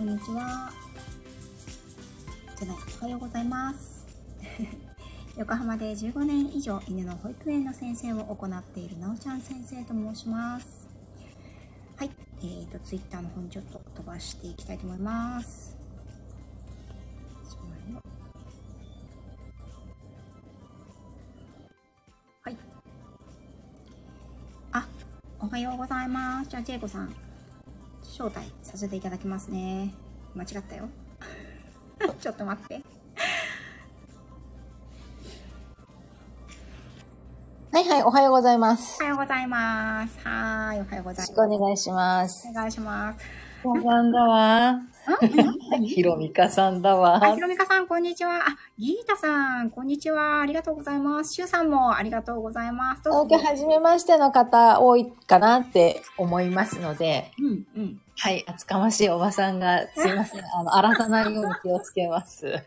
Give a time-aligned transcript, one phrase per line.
[0.00, 0.72] こんにちは。
[2.58, 4.06] じゃない、おはようございます。
[5.36, 10.88] 横浜で15年以上犬の保育園の先生を行っているなおちゃん先生と申します。
[11.96, 15.76] はい、えーと、ツイッターの方にちょっと飛ばしていきたいと思います。
[22.40, 22.56] はい。
[24.72, 24.86] あ、
[25.40, 26.48] おはようございます。
[26.48, 27.14] じゃあ、ジェイコさん、
[28.20, 29.94] 招待させていただきますね。
[30.34, 30.90] 間違ったよ。
[32.20, 32.82] ちょっと待って。
[37.72, 38.98] はいはい、おはようございます。
[39.00, 40.18] おはようございます。
[40.18, 41.18] はーい、おはようございよます。
[41.18, 42.48] ろしくお願いします。
[42.50, 43.18] お願いします。
[43.20, 44.80] ひろさんだわ。
[45.78, 47.24] ひろみかさんだわ。
[47.24, 48.48] あ、ひろみかさん、こんにちは。
[48.48, 50.40] あ、ギータさん、こんにちは。
[50.40, 51.34] ありがとうございます。
[51.34, 53.02] シュウさんもありがとうございます。
[53.02, 58.00] どうぞ東京初めましての方多いかなって思いますので、うん、うん。
[58.16, 62.46] はい、厚かましいおばさんが、すいません、 あの、荒らさないように気をつけます。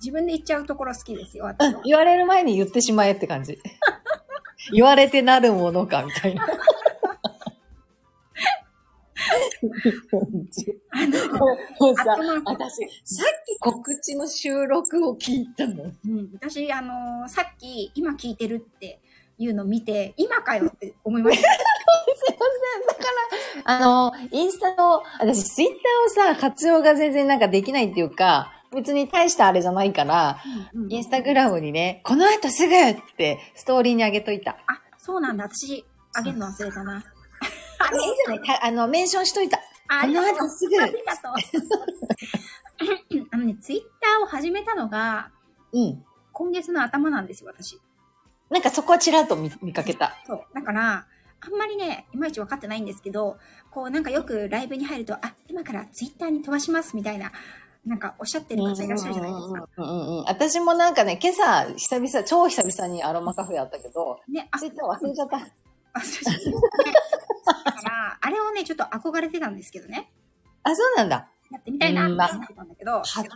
[0.00, 1.54] 自分で言っちゃうところ好きですよ。
[1.84, 3.58] 言われる前に言ってしまえって感じ。
[4.72, 6.46] 言われてなるものか、みたいな。
[10.90, 11.46] あの、
[11.80, 15.84] もうさ私、さっき告知の収録を聞いたの。
[15.84, 19.00] うん、私、あのーさっき、今聞いてるって
[19.38, 21.48] いうのを見て、今かよって思いました。
[22.16, 22.86] すいません。
[22.86, 23.02] だか
[23.64, 30.38] ら、あの、インスタの、私、ツイッターをさ、活用が全然なんかできないっていうか、別に大したあれじゃないから、
[30.74, 34.58] うんうんインスタグラムにね、この後すぐってストーリーに上げといた。
[34.66, 35.44] あ、そうなんだ。
[35.44, 37.02] 私、あげるの忘れたな。
[37.86, 39.58] あれいいじゃないかあの、メンションしといた。
[39.88, 41.34] あこの後すぐありがとう。
[43.30, 45.30] あのね、ツイッターを始めたのが、
[45.72, 46.04] うん。
[46.32, 47.80] 今月の頭なんですよ、私。
[48.50, 50.14] なんかそこはちらっと見見かけた。
[50.26, 50.44] そう。
[50.54, 51.06] だから、
[51.40, 53.36] あんまりね、いまいち分かってないんですけど、
[53.70, 57.32] こう、なんかよくライブに入ると、あ、今からツイッターに飛ばします、みたいな、
[57.86, 59.68] なんかおっしゃってる方いらっしゃるじゃないですか。
[59.76, 60.24] うんうんうん。
[60.24, 65.36] 私もなんかね、今朝、久々、超久々にアロマカフェやったけど、ね、あ、ツイッター忘れちゃった。
[65.36, 66.54] 忘れちゃっ
[67.64, 67.72] た。
[68.20, 70.12] あれをね、ちょっと憧れてたんですけどね。
[70.62, 71.28] あ、そうなんだ。
[71.50, 73.26] やってみたいなってうんまあ思ってたんだけど、活用、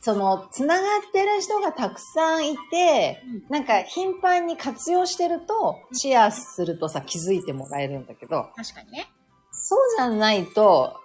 [0.00, 9.08] その、つながってる人がたくさんいて、うんなんか頻繁に活用してると、シェアするとさ、気づいてもらえるんだけど、確かにね。
[9.50, 10.96] そうじゃないと、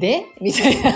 [0.00, 0.26] で？
[0.40, 0.92] みたいな。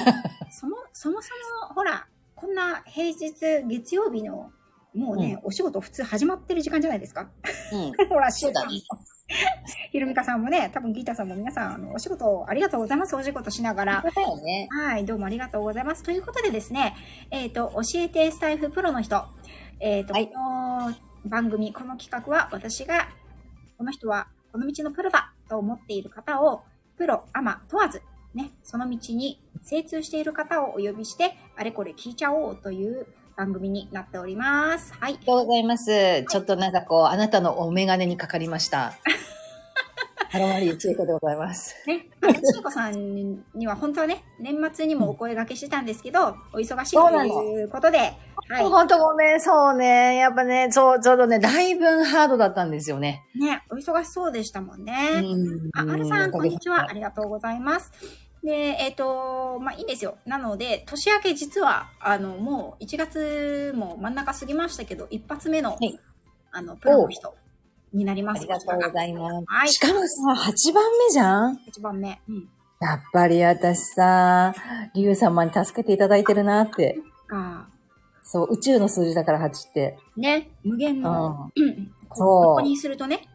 [0.51, 1.29] そも、そもそ
[1.69, 3.35] も、ほら、こんな平日、
[3.67, 4.51] 月曜日の、
[4.95, 7.29] もうね、お仕事普通始まってる時間じゃないですか。
[7.73, 7.93] うん。
[8.09, 8.81] ほら、そうだね。
[9.91, 13.17] ひろみかさんもね、多分ギータさんも皆さん、あの、お仕事ありがとうございます。
[13.17, 14.05] お仕事しながら。
[14.43, 14.69] ね。
[14.71, 16.03] はい、どうもありがとうございます。
[16.03, 16.95] ということでですね、
[17.31, 19.25] えっ、と、教えてスタイフプロの人、
[19.81, 20.95] えっ、と、はいこの
[21.25, 23.09] 番組、この企画は私が、
[23.77, 26.63] この人はこの道のプロだと思っている方を、
[26.97, 28.03] プロ、アマ問わず、
[28.35, 34.95] ね、その道に精通している方をお呼びして、あれこれ聞いちゃおうという番組になっております。
[34.99, 35.17] はいあ。
[35.17, 36.25] りがとうございます。
[36.25, 38.95] ちょっとなんかこう、あなたのお眼鏡にかかりました。
[40.31, 41.75] ハロマリーチェイコでございます。
[41.87, 47.99] ね、あのちいこさんには本当はね、年末にもお声掛けしてたんですけど、お忙しいということで、
[48.49, 48.65] はい。
[48.65, 50.17] ほんとごめん、そうね。
[50.17, 53.25] やっぱね、そう、ちょうどね、だいぶハードだったんですよね。
[53.35, 55.23] ね、お忙しそうでしたもんね。
[55.23, 56.83] うんあ、アルさん、こんにちは。
[56.83, 57.93] あありがとうございます。
[58.43, 60.19] で、えっ、と、まあ、いいんですよ。
[60.25, 65.99] なので、年明け実は、あの、もう1月も真ん中過ぎましたけど、一発目の、い
[66.53, 67.35] あの、プロの人
[67.93, 68.43] になります。
[68.43, 69.45] りがとうございます。
[69.47, 72.21] はいしかもさ、8番目じゃん？1番目。
[72.29, 72.49] うん。
[72.81, 74.55] やっぱり私さ、
[74.95, 76.99] リュウ様に助けていただいてるなって。
[77.31, 77.67] あ
[78.23, 79.99] そう、宇宙の数字だから8って。
[80.17, 81.93] ね、無限の、うん。
[82.09, 83.29] ここにするとね、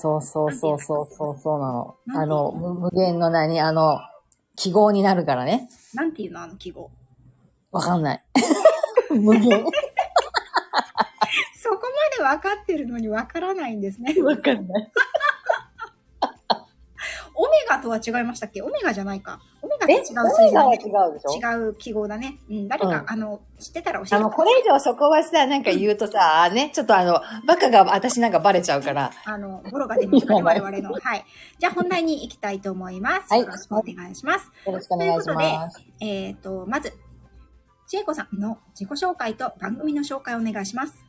[0.00, 1.96] そうそうそうそうそうそうなの。
[2.14, 4.00] あの、無限の何、あの、
[4.56, 5.68] 記号になるからね。
[5.92, 6.90] なんていうの、あの記号。
[7.70, 8.24] わかんない。
[9.10, 9.62] 無限。
[11.62, 14.14] そこまでわかってるのにわからないんですね。
[14.22, 14.92] わかんない。
[17.40, 18.60] オメガとは違いましたっけ？
[18.60, 19.40] オメガじゃないか。
[19.62, 19.96] オメガとえ？
[19.96, 21.36] 違う数オメガは字だね違うでしょ？
[21.36, 22.38] 違う記号だね。
[22.50, 29.10] うん、誰か、うんあの、知ってたら教えてあの、これ以上そこはさ、なんか言うとさ、ね、ちょっとあの、バカが私なんかバレちゃうから。
[29.24, 30.92] あの、ボロが出ましたね、我々の。
[30.92, 31.24] はい。
[31.58, 33.30] じゃあ本題に行きたいと思います。
[33.30, 34.50] はいよろしくお願いします。
[34.66, 35.82] よろしくお願いします。
[36.00, 36.92] えっ、と、まず、
[37.86, 41.04] 千恵子さんの自己紹介と番組の紹介をお願いします。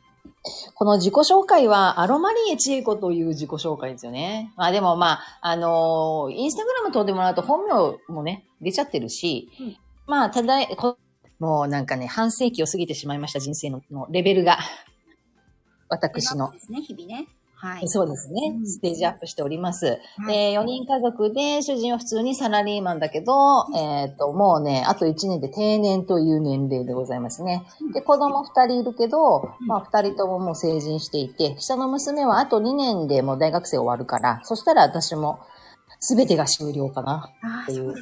[0.74, 4.52] この自己紹介は、アロマリエチエコという自己紹介ですよね。
[4.56, 9.76] まあでもまあ、あのーインスタグラム通ってもらうと本名もね、出ちゃってるし、うん
[10.06, 10.98] まあ、ただ、こ
[11.38, 14.58] もうなんかね、半世紀を過ぎてしまいました人生ののレベルが。
[15.88, 16.58] 私ので。
[16.58, 17.28] すね、日々ね。
[17.62, 17.88] はい。
[17.88, 19.86] そうですね、うんステージアップしております。
[19.86, 27.64] はいで、4人家族で、主人は普通にサラリーマンだけど、えっ、と、もうね、あと1年で定年という年齢でございますね。
[27.94, 35.38] で、子供2人いるけど、うんまあ2人とももう成人していて、下の娘はあと2年でもう大学生終わるから、そしたら私も
[36.08, 37.30] 全てが終了かな。
[37.62, 37.94] っていう。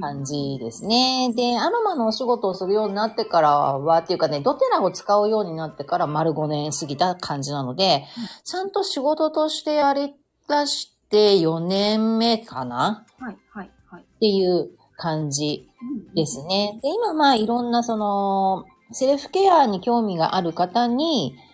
[0.00, 1.32] 感じですね。
[1.34, 8.04] で、アロマのお仕事をするようになってからは、っていうかね、ドテラを使うようになってから丸5年過ぎた感じなので、
[8.44, 10.14] ちゃんと仕事としてやり
[10.48, 14.02] 出して4年目かなはい、はい、はい。
[14.02, 16.78] っていう感じうんですね。
[16.82, 21.34] で、今まあいろんなその、セルフケアに興味がある方に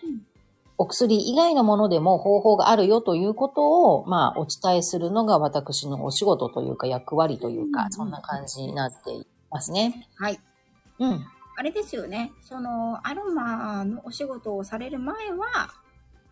[0.81, 10.07] お薬以外のものでも方法があるよということを、まあお伝えするのが私のお仕事というか役割というか、うんそんな感じになっていますね。
[10.15, 10.39] はい。
[10.97, 11.23] うん。
[11.55, 12.31] あれですよね。
[12.41, 15.69] その、アロマのお仕事をされる前は、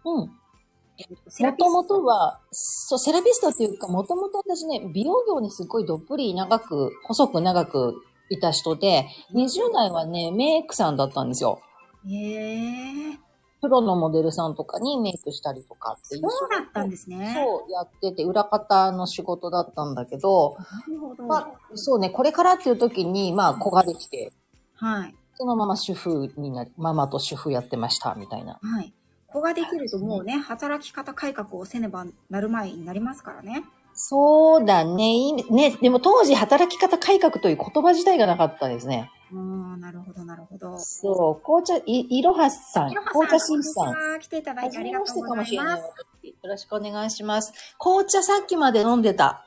[0.04, 0.26] うん。
[0.26, 8.02] もともとは、そう、セラピストっていうか、もともと私ね、美容業にすごいどっぷり長く、細く長く
[8.32, 9.06] いた人で、
[9.36, 11.60] 20代はね、メイクさんだったんですよ。
[12.08, 13.29] へえ。
[13.62, 16.30] プロのモデルさんとかにメイクしたりとかってそいうう。
[16.50, 17.34] だったんですね。
[17.36, 21.24] そう、やってて、裏方の仕事だったんだけど、なるほど。
[21.26, 24.32] まあ、そうね、これからっていう時に、まあ、子ができて、
[24.76, 25.16] はい。
[25.36, 28.60] そのまま主婦になり、ママと主婦やってました、みたいな。
[28.62, 28.94] はい。
[29.28, 33.64] 子ができるともうね、働き方改革をせねばなる前になりますからね。
[33.94, 35.34] そうだね。
[35.50, 39.12] ね、でも当時働き方改革という言葉自体がなかったですね。
[39.32, 40.80] ああ、なるほど、なるほど。
[40.80, 44.20] そう、紅茶、い、いろはさん、いろはさん、紅茶紳士さん。
[44.20, 45.84] 来ていただいてありがとうございます。
[46.24, 47.54] よろしくお願いします。
[47.78, 49.46] 紅茶さっきまで飲んでた。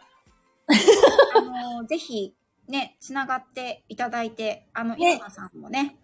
[1.34, 2.34] あの、ぜひ、
[2.69, 5.96] ね、つながっていただいて、あの、ねいろはさんもね、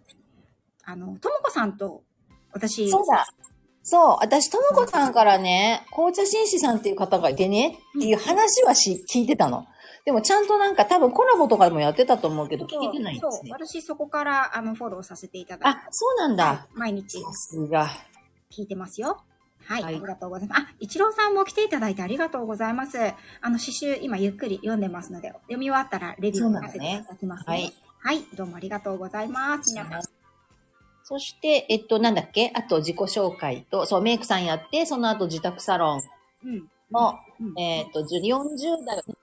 [0.83, 2.03] あの、ともこさんと、
[2.51, 3.25] 私、そうだ。
[3.83, 9.65] そう、私、ともこさんからね、紅茶紳士さんっていう方がいてね、っていう話はし、聞いてたの。
[10.05, 13.49] でもちゃんとなんか多分コラボとかでもやってたと思うけど、聞いてないんですね。
[13.49, 16.67] そう、私そこから、あの、フォローさせていただいて、あ、そうなんだ。
[16.73, 17.87] 毎日さすが。
[18.51, 19.21] 聞いてますよ。
[19.65, 20.61] はい、はいありがとうございます。
[20.61, 22.97] あ、一郎さんも来ていただいてありがとうございます。
[22.97, 27.45] あの、詩集、今ゆっくり読んでますので、読み終わったらレビューさせていただきますね。
[27.47, 27.73] はい。
[28.01, 29.73] はい、どうもありがとうございます。
[29.73, 30.01] 皆さん。
[31.03, 32.51] そして、えっと、なんだっけ？
[32.55, 36.01] あと自己紹介と、そう、メイクさんやって、その後自宅サロン
[36.45, 36.69] うん。
[36.91, 39.13] の、うんえっと、40代、20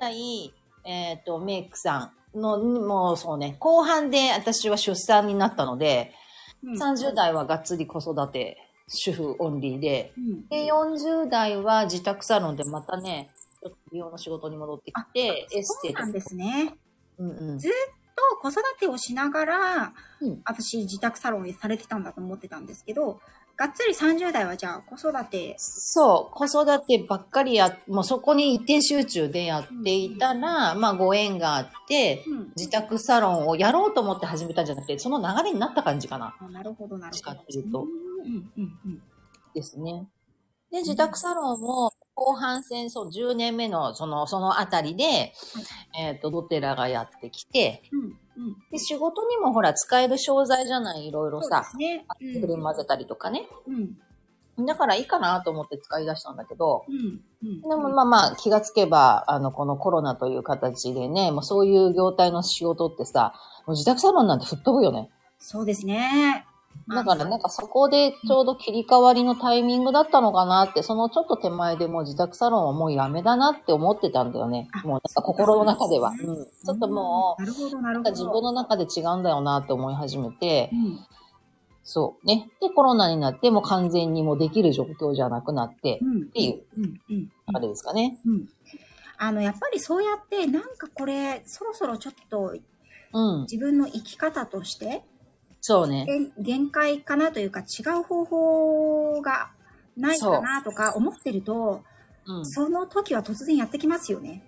[0.00, 0.52] 代、
[0.84, 6.26] えっと、メイクさんの、もうそうね、後半で私は出産になったので、うん
[6.74, 8.56] 30代はがっつり子育て、
[8.88, 10.48] 主婦オンリーで、うん。
[10.48, 13.30] で、40代は自宅サロンでまたね、
[13.62, 16.74] ちょっと美容の仕事に戻ってきて、エステなんですね。
[17.18, 17.58] うんうん。
[17.58, 17.68] ず
[18.16, 23.20] と子育てをしながら、うん私自宅サロンされてたんだと思ってたんですけど、
[23.56, 36.34] がっつり30代はじゃあ子育て、そう、子育てばっかりや、もうそこに一点集中でやっていたら、まあご縁があって、うん自宅サロンをやろうと思って始めたんじゃなくて、その流れになった感じかな。
[36.40, 37.40] あなるほど、なるほ使ど。
[37.40, 37.82] ってると。
[37.82, 39.02] うんうんうん。
[39.54, 40.06] ですね。
[40.70, 45.32] で、自宅サロンも後半戦、そう、10年目の、その、そのあたりで、
[45.98, 48.56] えっ、と、ドテラがやってきて、うんうん。
[48.70, 52.06] で、仕事にもほら、使える商材じゃない、いろいろさね。
[52.20, 53.48] うんくる混ぜたりとかね。
[53.66, 54.66] うん。
[54.66, 57.20] だからいいかなと思って使い出したんだけど、うん。
[57.42, 57.60] うん。
[57.60, 63.34] でもまあまあ気がつけば、あの、このコロナという形でね、もうそういう業態の仕事ってさ、
[63.66, 65.10] もう自宅サロンなんて吹っ飛ぶよね。
[65.38, 66.46] そうですね。
[66.88, 74.68] だからなんかそこでちょうど切り替わりのタイミングだったのかなって、そのちょっと手前でもう自宅サロンはもうやめだなって思ってたんだよね。
[74.72, 76.12] あもうなんか心の中では。
[76.16, 76.44] そううん。
[76.44, 78.00] ちょっともなるほど、なう、るほど。
[78.00, 80.98] なんか自分の中で違うんだよなって思い始めてう、ん。
[81.82, 82.26] そう。
[82.26, 82.50] ね。
[82.60, 86.22] で、コロナになってもう完全にもうできる状況じゃなくなって、うん。
[86.22, 86.62] っていう。
[87.52, 88.18] あれですかね。
[88.26, 88.48] うん。
[89.18, 92.54] あの、やっぱりそうやって、なんかこれ、そろそろちょっと
[93.12, 93.42] うん。
[93.42, 95.04] 自分の生き方として、
[95.68, 96.06] そうね。
[96.06, 99.50] 限限界かなというか、違う方法が
[99.96, 101.82] ないかなとか思ってると、
[102.24, 102.46] うん。
[102.46, 104.44] その時は突然やってきますよね。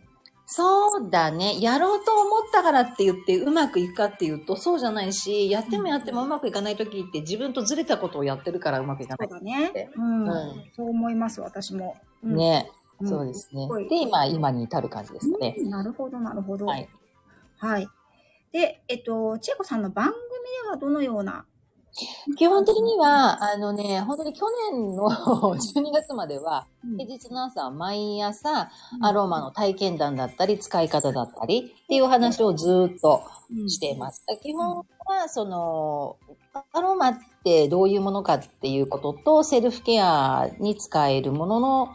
[0.46, 1.60] そうだね。
[1.60, 9.28] やろうと思ったからって言ってうまくいくかっていうとそうじゃないし、やってもやってもうまくいかない時って自分とずれたことをやってるからうまくいかない。
[9.28, 9.90] そうだね。
[9.96, 10.22] うん。
[10.22, 11.96] うんそう思います、私も。
[12.22, 12.70] うん、ね。
[13.00, 13.88] うんそうですねすごい。
[13.88, 15.56] で、今、今に至る感じですかね。
[15.58, 16.66] うんなるほど、なるほど。
[16.66, 16.88] はい。
[17.56, 17.88] はい。
[18.52, 20.27] で、えっと、千恵子さんの番組
[20.64, 21.44] ではどのような、
[22.36, 25.08] 基本的には、あのね、本当に去年の
[25.56, 26.96] 12月までは、うん。
[26.96, 33.22] 平日の朝、毎朝、アロマの体験談だったり、使い方だったりっていう話をずーっと
[33.68, 34.24] しています。
[34.42, 36.16] 基本は、その、
[36.72, 41.86] アロマってどういうものかっていうことと、セルフケアに使えるものの、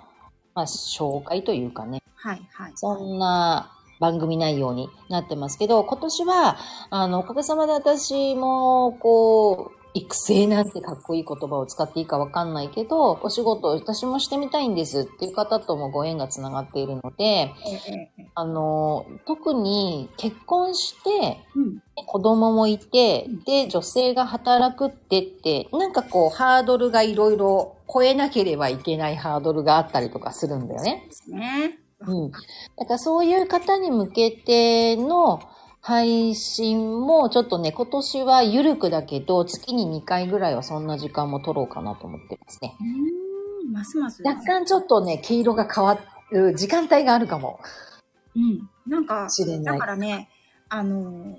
[0.54, 2.72] まあ、紹介というかね、はいはい。
[2.76, 3.73] そんな
[4.04, 6.58] 番組内容になってますけど、今年は、
[6.90, 17.54] あの、おかげさまで私も、こう、育成なんてかっこいい言葉を使っていいかわかんないけど、お仕事私もしてみたいんですっていう方ともご縁がつながっているので、
[18.36, 21.80] あの、特に結婚して、うん。
[22.08, 31.06] 子供もいて、で、女性が働くってって、なんかこう、ハードルがいろいろ超えなければいけないハードルがあったりとかするんだよね。
[31.08, 31.83] ですね。
[32.08, 32.32] うん。
[32.32, 32.38] だ
[32.86, 35.42] からそういう方に向けての
[35.82, 42.76] 配信もちょっとね、今年は緩くだけど、月に2回ぐらいはそんな時間も取ろうかなと思ってますね。
[42.80, 43.74] うーん。
[43.74, 44.22] ますます。
[44.24, 46.00] 若干ちょっとね、毛色が変わ
[46.32, 47.60] る時間帯があるかも
[48.36, 48.70] うん。
[48.88, 49.28] なんか。
[49.64, 50.30] だからね、
[50.70, 51.36] あのー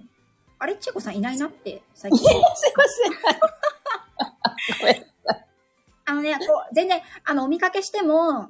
[0.64, 2.18] あれ、チェコさんいないなって、最近。
[2.21, 3.12] すいません。
[4.80, 5.04] ごめん
[6.06, 8.49] あのね、こう、全然、あの、お見かけしても、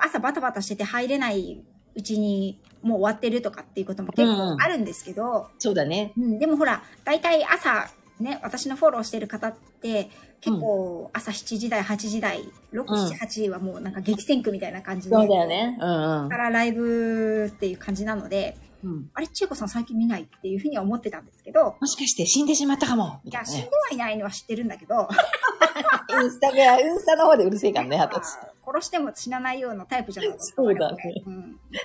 [0.00, 1.64] 朝バタバタしてて入れない
[1.96, 6.12] うちにもう終わってるとかっていうことも結構あるんですけど、そうだね。
[6.16, 7.88] うんでもほら、大体朝、
[8.20, 12.40] ね、私のフォローしてる方って、結構朝7時台、8時台、
[12.72, 15.78] 6、うん7、8時はもうなんか激戦区みたいな感じで、そうだよね。
[15.80, 16.36] うんうんか。
[16.36, 23.68] らライブっていう感じなので、うんあれ、千恵子さん最近見ないっていうふうには思ってたんですけど、もしかして死んでしまったかもみいや、死んで。
[23.68, 25.08] はいないのは知ってるんだけど、
[26.22, 28.36] インスタが、インスタの方でうるせえからね、まあ私。
[28.64, 30.62] 殺しても死なないようなタイプじゃないですか。
[30.62, 31.52] そうだねうん。
[31.70, 31.80] ね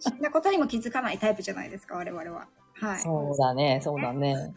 [0.00, 2.46] 死んだことにも気づかないタイプじゃないですか、我々は。
[2.74, 3.00] はい。
[3.00, 4.54] そうだね、そうだね。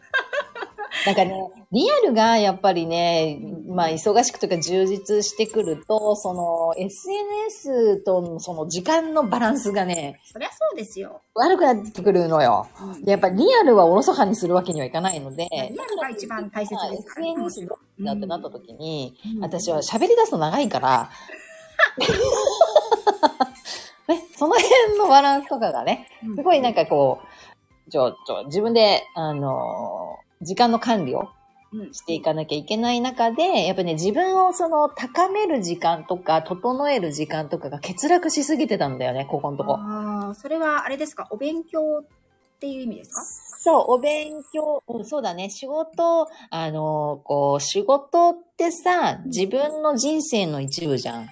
[1.06, 1.34] なんかね、
[1.72, 11.22] リアルがやっぱりね、まあ忙しくとか充実してくると、その SNS とのその時間のバランスがね、そりゃそうですよ。
[11.34, 12.68] 悪くなってくるのよ。
[12.80, 17.68] うんでやっぱりリアルはおろそかにするわけにはいかないので、リアルが一番大切ですからね SNS
[18.00, 21.10] だってなった時に、うん私は喋り出すと長いから、
[24.08, 26.36] ね、その辺のバランスとかがね、うん。
[26.36, 27.20] すごいなんかこ
[27.86, 31.28] う、ちょ、ちょ、自分で、あのー時間の管理を
[31.72, 31.94] うん。
[31.94, 39.76] していかなきゃいけない中で、やっぱね、自分をその高める時間とか、整える時間とかが欠落しすぎてたんだよね、ここのとこ。
[39.78, 41.28] ああ、それはあれですか？
[41.30, 42.04] お勉強っ
[42.60, 43.22] ていう意味ですか？
[43.62, 51.28] そう、お勉強、うん、そうだね、仕事、あのーこう、仕事ってさ、自分の人生の一部じゃん。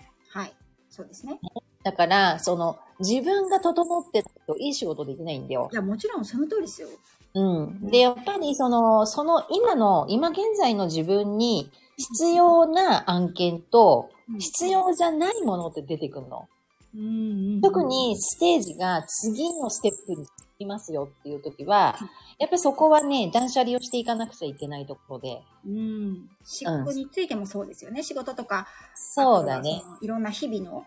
[1.00, 1.04] はい。
[1.04, 1.40] そうですね。
[1.83, 5.75] だから、その、自分が整ってないといい仕事できないんだよい。
[5.75, 6.88] や、もちろんその通りですよ。
[7.35, 7.90] うん。
[7.90, 16.49] で、やっぱりその、その今の、今現在の自分に必要な案件と、必要じゃないものって出てくるの。
[16.95, 20.26] うんうん特、にステージが次のステップに進
[20.61, 21.97] みますよっていう時は、
[22.40, 25.42] やっぱりそこはね、断捨離をしていかなくちゃいけないところで。
[25.66, 26.30] うん。
[26.42, 28.02] 仕事についてもそうですよね。
[28.02, 30.87] 仕事とか、そうだねいろんな日々の。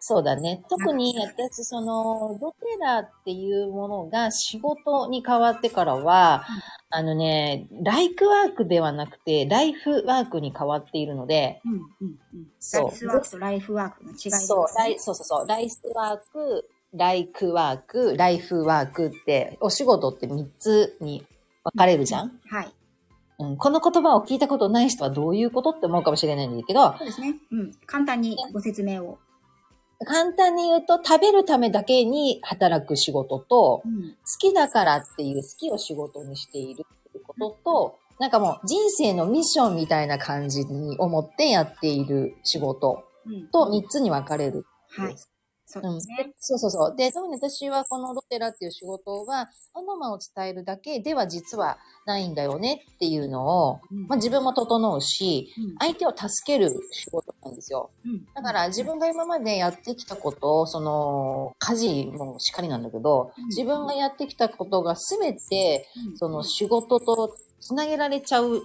[0.00, 0.64] そうだね。
[0.68, 6.44] 特に私、その、ドテラっていうものが仕事に変わってからは、
[6.88, 12.46] あのね、ライクワークではなくて、ライフワークに変わっているので、うんうんうん。
[12.58, 21.24] そうライフワークとライフワークの違いですねそう、ライそうそうそう、ライスワーク、ライクワーク、ライフワークって、お仕事って3つに
[21.64, 22.74] 分かれるじゃん、はい。
[23.38, 27.36] うん、この言葉を聞いたことない人はどういうことって思うかもしれないんだけど、そうですね。
[27.52, 27.72] うん。
[27.86, 29.18] 簡単にご説明を。
[30.04, 34.10] 簡単に言うと、食べるためだけに働く仕事と、うん。
[34.10, 43.48] 好きだからっていう好きを仕事にしているっていうことと、なんかもう人生のミッションみたいな感じに思ってやっている仕事うん。
[43.48, 44.66] と3つに分かれる。
[44.90, 45.16] はい。
[45.70, 46.32] そううんですね。
[46.40, 46.96] そうそうそう。
[46.96, 57.90] で、特に私はこのロテラっていう仕事は、アノマを伝えるだけでは実はないんだよねっていうのを、うんまあ自分も整うし、うん相手を助ける仕事なんですよ。
[58.04, 68.62] うんだから自分が今までやってきたこと、その、家事もしっかりなんだけどうん、自分がやってきたことが全て、うんその仕事とつなげられちゃう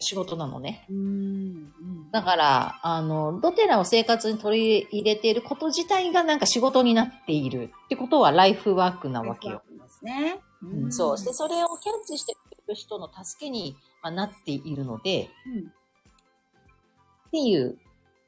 [0.00, 0.86] 仕事なのね。
[0.88, 0.96] うん。
[0.96, 2.10] うん。
[2.12, 9.62] だから、あの、ドテラを生活に取り入れていること自体がなんか仕事になっているってことはライフワークなわけよ。
[9.70, 10.40] ですね。
[10.62, 11.24] うん、そう。
[11.24, 15.30] で、それをキャッチしてくれる人の助けにまあなっているので、
[17.26, 17.78] っていう、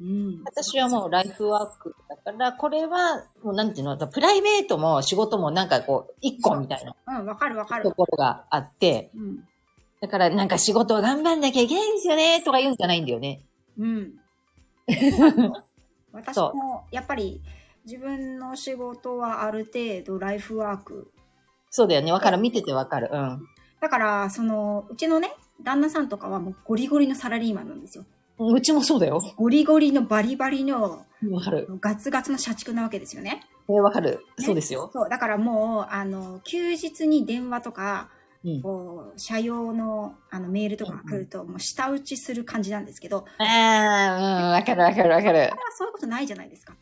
[0.00, 0.06] うん。
[0.06, 0.42] うん。
[0.44, 7.92] 私はもうライフワークだから、これは、もうなんていうの、プライベートも仕事もなんかこう、一個みたいなうん、わかるわかると。
[7.92, 9.44] ころがあって、うん。
[10.00, 13.42] だからなんか仕事を頑張んなきゃいけないんですよね、とか言うんじゃないんだよね。
[13.78, 14.14] うん。
[16.12, 17.42] 私も、やっぱり、
[17.84, 21.10] 自分の仕事はある程度ライフワーク。
[21.70, 22.12] そうだよね。
[22.12, 22.38] わかる。
[22.38, 23.10] 見ててわかる。
[23.12, 23.42] うん。
[23.80, 28.04] だから、その、うちのね、旦那さんとかはもうゴリゴリのサラリーマンなんですよ。
[28.38, 29.20] うちもそうだよ。
[29.36, 31.68] ゴリゴリのバリバリのわかる。
[31.80, 33.42] ガツガツの社畜なわけですよね。
[33.68, 34.24] えーわかる。
[34.38, 34.90] ねそうですよ。
[34.92, 38.19] そう、だからもう、あの、休日に電話とか、うん。
[38.62, 46.74] こう、社用のあのメールとかが来ると、もう舌打ちする感じなんですけど、ああ、うん、わかるわかるわかるそういうことないじゃないですか。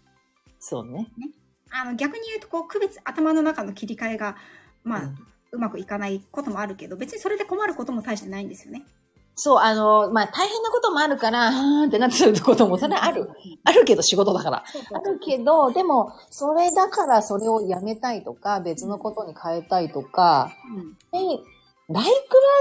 [0.60, 1.08] そうね。
[1.70, 4.36] あの、逆に言うと、こう、区別、頭の中の切り替えが、
[4.84, 5.14] まあ、う
[5.52, 8.84] うんまくいかないこともあるけど、別にそれで困ることも大してないんですよね。
[9.40, 13.30] そう、あの、まあ、大変なこともあるから、はーんってなってることも、それはある。
[13.62, 14.64] あるけど仕事だから。
[14.64, 21.40] あるけど、でも、それだからそれをやめたいとか、別のことに変えたいとか、うんで
[21.90, 22.12] ライクワ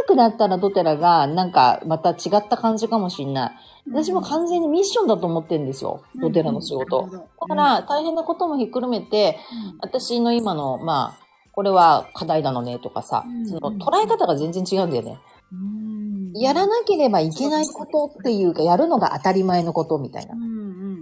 [0.05, 3.51] ークだったらドテラが、なんか、また違った感じかもしんない。
[3.91, 6.01] 私も完全にミッションだと思ってるんですよ。
[6.15, 7.09] ドテラの仕事。
[7.11, 9.37] だから、大変なこともひっくるめて、
[9.81, 15.17] 私の今の、まあ、これは課題なのねとかさうん、その捉え方が全然違うんだよね。
[15.51, 20.41] うんやらなければいけないことっていうか、やるのが当たり前のことみたいなうん。
[20.41, 20.45] う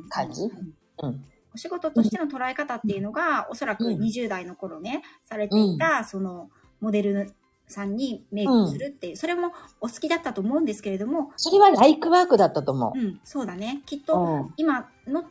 [0.06, 1.26] ん感じうん。
[1.54, 6.50] お仕事としての捉え方っていうのが、おそらくうん20代の頃ね、されていた、その、
[6.82, 7.34] モデル
[7.68, 13.00] さんにメイクするっていう、それもお好きだったと思うんですけれども、それはライクワークだったと思う。
[13.00, 13.82] うん、そうだね。
[13.86, 14.54] きっうと、ん。
[14.58, 15.24] 今の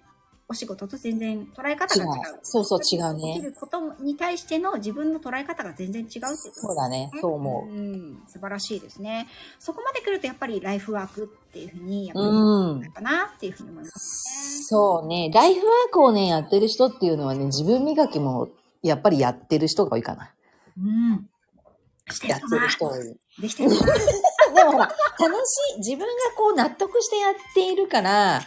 [0.55, 2.39] お仕事と全然捉え方違うが違う。。
[2.43, 3.41] そうそう違うできね。
[3.43, 7.11] ることに対しての自分の捉え方が全然違うっていうことそうだね。
[7.21, 9.27] そう思うん、素晴らしいですね。
[9.59, 12.21] そこまで来るとやっぱりライフワークっていうふうに、やっう。
[12.21, 12.93] ぱり、うん。
[12.93, 14.65] かなっていうふうに思います。
[14.69, 15.31] そうね。
[15.35, 18.49] ライフワークをね、やってる人っていうのはね、自分磨きも
[18.83, 20.31] やっぱりやってる人が多いかな。
[20.79, 21.29] うん。
[22.11, 23.17] してやってる人多い。
[23.41, 23.71] できてる
[24.55, 24.87] でもほら、
[25.19, 26.07] 楽しい、自分が
[26.37, 28.41] こう納得してやっているから、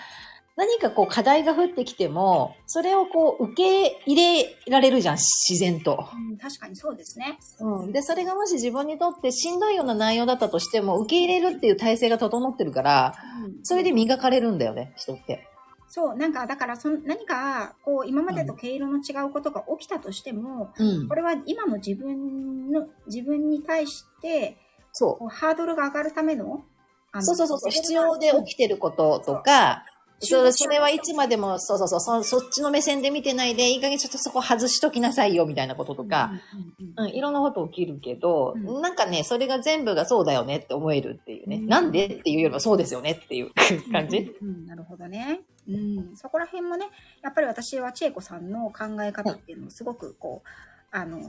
[0.57, 6.09] 何かこう課題が降ってきても、それをこう受け入れられるじゃん、自然と。
[6.31, 7.37] うん、確かにそうですね。
[7.59, 7.91] うん。
[7.91, 15.47] で、それがもし自分にとってしんどいような内容だったとしても、受け入れるっていう体制が整ってるから、うんそれで磨かれるんだよね、人って。
[15.87, 21.15] そう、なんか、だからそん、何か、こう、今までと毛色の違うことが起きたとしても、うんこ。
[21.15, 24.57] れは今の自分の、自分に対して、
[24.91, 26.63] そこうハードルが上がるための、
[27.11, 27.21] あう。
[27.21, 29.85] のそうそうそう、必要で起きてることとか、
[30.19, 38.81] そそれはいつまでも、そうそうそうそ、そっちの目線で見てないで、いい加減ちょっとそこ外しときなさいよ、みたいなこととか、うんうんうんうん、いろんなこと起きるけど、うん。
[38.81, 41.57] なんかね、それが全部がそうだよねって思えるっていうね。
[41.57, 41.67] うん。
[41.67, 43.51] なんでっていうよりはそうですよねっていう
[43.91, 44.17] 感じ。
[44.41, 45.41] うんうんなるほどね。
[45.67, 46.87] うん、そこら辺もね、
[47.21, 50.47] やっぱり私は千恵子さんの考え方っていうのをすごくこう、
[50.91, 51.23] あのー、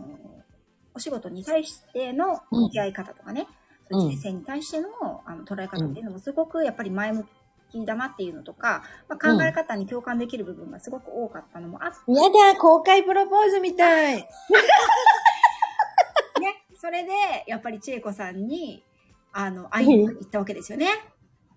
[0.95, 3.49] お仕事に対しての向き合い方とかね、
[3.91, 4.09] うん。
[4.11, 4.89] 人生に対しての
[5.27, 7.27] あの捉え方っていうのもすごくやっぱり前向き
[7.85, 12.23] だなっていうのとか、まあ、考え方に共感できる部分がすごく多かったのもあって、や
[12.55, 14.17] だ、公開プロポーズみたい。
[14.19, 14.27] ね、
[16.81, 17.11] それで
[17.47, 18.83] やっぱり千恵子さんに、
[19.33, 20.89] あの、会いに行ったわけですよね。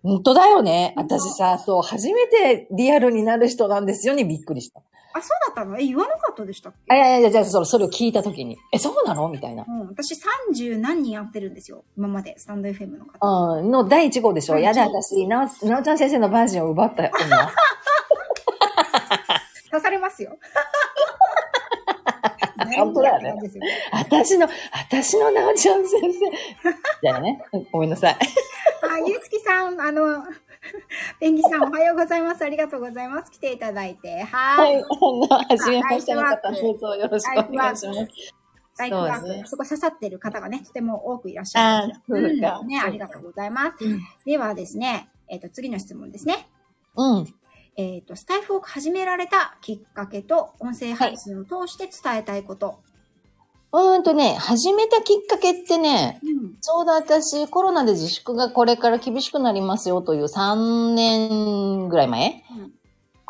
[0.03, 0.93] 本当だよね。
[0.97, 4.81] 私さ、そう、初めてリアルになる人なんですよにびっくりした。
[5.13, 5.77] あ、そうだったの？
[5.79, 9.27] え、言わなかったでしたっあ、けいやいや、じゃあそれそれを聞いたときに、え、そうなの？
[9.29, 9.65] みたいな。
[9.67, 10.15] うん、私
[10.53, 11.83] 30何人会ってるんですよ。
[11.97, 13.59] 今まで、スタンド FM の方。
[13.59, 14.57] うん、の第1号でしょ？
[14.57, 17.11] やだ、私、なお、なおちゃん先生のバージョンを奪った女。
[19.71, 20.37] 刺されますよ。
[22.75, 23.33] 本当だよね
[23.91, 26.19] 私の、私のなおちゃん先生。
[27.01, 28.13] じゃあね、うんごめんなさい。
[28.13, 28.17] あ、
[29.07, 30.23] ゆうつきさん、あの、
[31.19, 32.43] ペンギさんおはようございます。
[32.43, 33.31] ありがとうございます。
[33.31, 34.23] 来ていただいて。
[34.23, 34.61] は。
[34.61, 38.07] はいい、あの、はじめましてよろしくお願いします。
[38.77, 41.93] ライフワークそこ刺さってる方がね、とても多くいらっしゃる。
[42.07, 43.85] うんね、ありがとうございます。
[43.85, 46.47] うんではですね、えっ、と、次の質問ですね。
[46.95, 47.27] うん。
[47.77, 52.81] えっ、と、スタイフを始められたきっかけと、音声配信を通して伝えたいこと。
[53.73, 56.55] うーんとね、始めたきっかけってね、うん。
[56.59, 62.71] ちょうど私、コロナで自粛がこれから厳しくなりますよという3年ぐらい前うん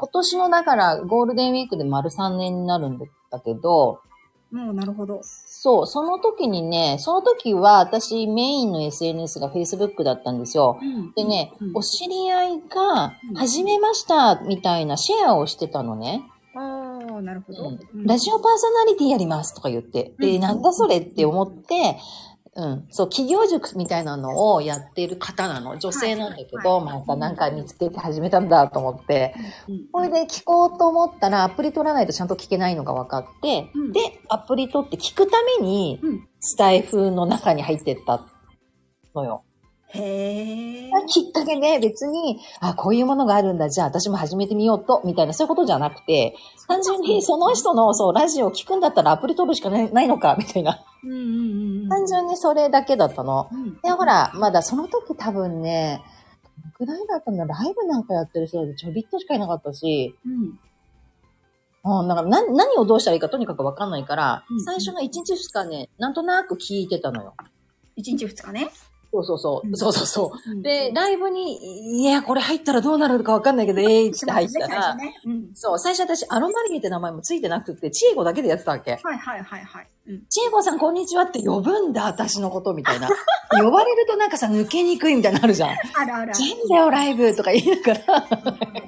[0.02, 4.02] 今年のだからゴールデンウィークで丸3年になるんだけど、
[4.52, 5.22] もう、なるほど。
[5.24, 10.80] そう、その時にね、その時は私メインの SNS が Facebook だったんですよ。
[10.82, 16.24] うんでね、うんお知り合いがうん、始めましたみたいなシェアをしてたのね。
[17.10, 17.70] ああ、なるほど。
[17.70, 20.14] うんラジオパーソナリティやりますとか言って。
[20.20, 21.98] で、うんなんだそれって思って、
[22.54, 22.88] うん。
[22.90, 25.78] そう、企業塾みたいなのをやってる方なの。
[25.78, 29.34] 女性なんだけど、はいはいまたなんか見つけて始めたんだと思って。
[29.70, 38.26] うんこれで聞こうと思ったら、アプリ取らないとちゃんと聞けないのが分かって、うんで、アプリ取って聞くために、うんスタイフの中に入ってった
[39.14, 39.44] のよ。
[39.94, 40.90] へえ。
[41.08, 46.36] きっかけで別に、あ、こういうものがあるんだ、じゃあ私も始めてみようと、みたいな、そういうことじゃなくて、
[46.68, 50.84] 単純にその人の、そう、ラジオを聞くんだったらアプリ取るしかないないのか、 みたいな。
[51.04, 51.90] うんうんうんうん。
[51.90, 53.50] 単純にそれだけだったの。
[53.52, 53.82] うん。
[53.82, 56.02] で、ほら、まだその時多分ね、
[56.58, 60.60] どのくらいだったんだライブなんかやってる人でちょびっとしかいなかったし、うん。
[61.84, 67.34] うん、だから何何をどうしたらいいかとにかくわかんないから、うん最初の1日2日ね、なんとなく聞いてたのよ。
[67.98, 68.70] 1日2日ね。
[69.12, 69.67] そうそうそう。
[69.67, 70.52] うんそうそうそう。
[70.52, 75.15] うんで、ライブに、いや、これ入ったらどうなるかわかんないけど、ええー、って入ったら、ね。
[75.26, 75.50] うん。
[75.54, 78.91] そう、最初私、アロマリゲって名前もついてなくて、チエゴだけでやってたわけ。
[78.91, 79.88] はいはいはいはい。
[80.08, 80.26] うん。
[80.30, 83.10] チエゴさん、こんにちはって呼ぶんだ、私のこと、みたいな。
[83.62, 85.69] 呼ばれるとなんかさ、抜けにくいみたいなのあるじゃん。
[85.71, 86.34] あるあるある。
[86.36, 88.28] 変だよ、ライブとか言いながら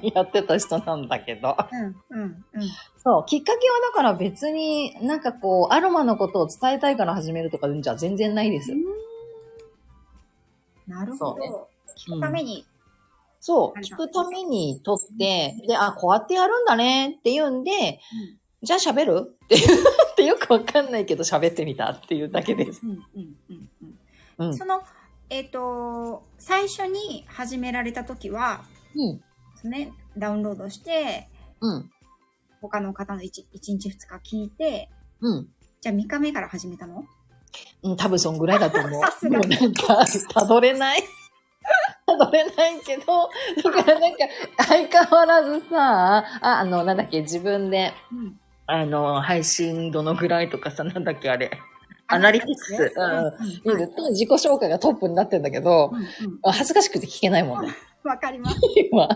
[0.14, 1.56] やってた人なんだけど。
[1.70, 2.62] うんうんうん。
[3.02, 8.72] そう、きっかけはだから別になんかこう、アロマのことを伝えたいから始めるとかじゃ全然ないです。
[10.86, 11.68] なるほど。
[11.96, 12.66] 聞くために。
[13.40, 18.00] そう、なんだ聞くために撮って、で、あ、こうやってやるんだねって言うんで、
[18.62, 19.36] じゃあ喋る？
[19.44, 22.80] っていう、 ってよくわかんないけど喋ってみたっていうだけです。
[22.82, 23.68] うんうんうんうん
[24.38, 24.46] うん。
[24.46, 24.56] うん。
[24.56, 24.82] その、
[25.28, 29.70] えっ、と、最初に始められた時は、うん。
[29.70, 31.28] ね、ダウンロードして、
[31.60, 31.90] うん。
[32.62, 34.88] 他の方の 1, 一日2日聞いて、
[35.20, 35.48] うん。
[35.82, 37.04] じゃあ3日目から始めたの？
[37.82, 38.90] うん、多分そんぐらいだと思う。
[39.30, 41.02] もうなんか、たどれない。
[42.06, 43.30] たどれないけど、
[43.62, 44.18] だからなんか、
[44.66, 48.40] 相変わらずさ、あ、あの、なんだっけ、自分で、うん。
[48.66, 51.50] あの、配信どのぐらいとかさ、なんだっけ、あれ。
[52.06, 52.92] アナリティクス。
[52.96, 53.10] うん。
[53.10, 57.72] うんうん絶対自己紹介がトップになってんだけど、うんうん恥ずかしくて聞けないもんね。
[58.02, 58.60] わかります。
[58.76, 58.98] 今。
[58.98, 59.08] もう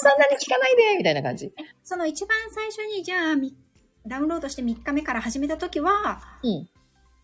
[0.00, 1.52] そんなに聞かないでみたいな感じ。
[1.84, 3.54] その一番最初に、じゃあ、み
[4.06, 6.68] ダウンロードして3日目から始めた時は、うん。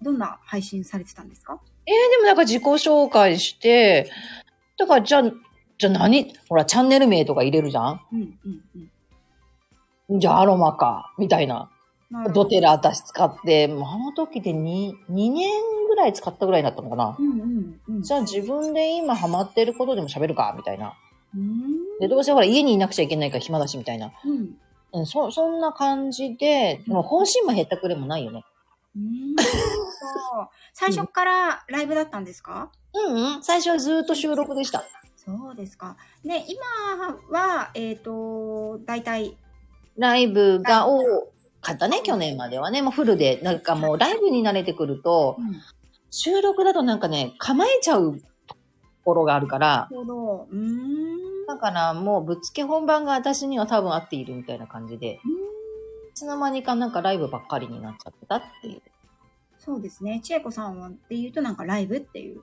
[0.03, 1.59] どんな配信されてたんですか？
[1.87, 4.11] えー、でもなんか自己紹介して、
[4.79, 5.23] だからじゃあ、
[5.79, 6.35] じゃあ何？
[6.49, 8.01] ほら、チャンネル名とか入れるじゃん？
[8.13, 8.91] うんうん
[10.11, 10.21] うん。
[10.21, 11.71] じゃあアロマか、みたいな。
[12.33, 15.51] ドテラ私使って、もうあの時で 2, 2年
[15.89, 17.17] ぐらい使ったぐらいだったのかな。
[17.19, 18.03] うんうんうん。
[18.03, 20.95] じゃあ自分で今ハマってることでも喋るか、みたいな。
[21.35, 21.99] うーん。
[22.01, 24.13] で、どうせほら家にいなくちゃいけないから暇だし、みたいな。
[24.25, 24.57] うん。
[24.93, 28.45] うん、そ、そんな感じで、でも本心も減ったくれもないよね。
[28.97, 29.37] うーん。
[30.73, 32.71] 最初からライブだったんですか？
[32.95, 33.43] うんうん。
[33.43, 34.85] 最初はずっと収録でした。
[35.17, 35.97] そうですか。
[36.23, 39.37] ね、今は、えっ、と、大体、
[39.97, 41.03] ライブが多
[41.63, 42.83] かったね、去年まではね。
[42.83, 45.57] もうフルで、なんかもうライブに慣れてくると、うん。
[46.11, 48.57] 収録だとなんかね、構えちゃうと
[49.05, 50.49] ころがあるから、なるほど。
[50.51, 51.47] うーん。
[51.47, 55.19] だからもうぶっつけ本番が私には多分合っているみたいな感じで、い
[56.15, 58.83] つの間にかなんかライブばっかりになっちゃってたっていう。
[59.59, 60.21] そうですね。
[60.23, 62.43] 千恵子さんはっていうとなんかライブっていう。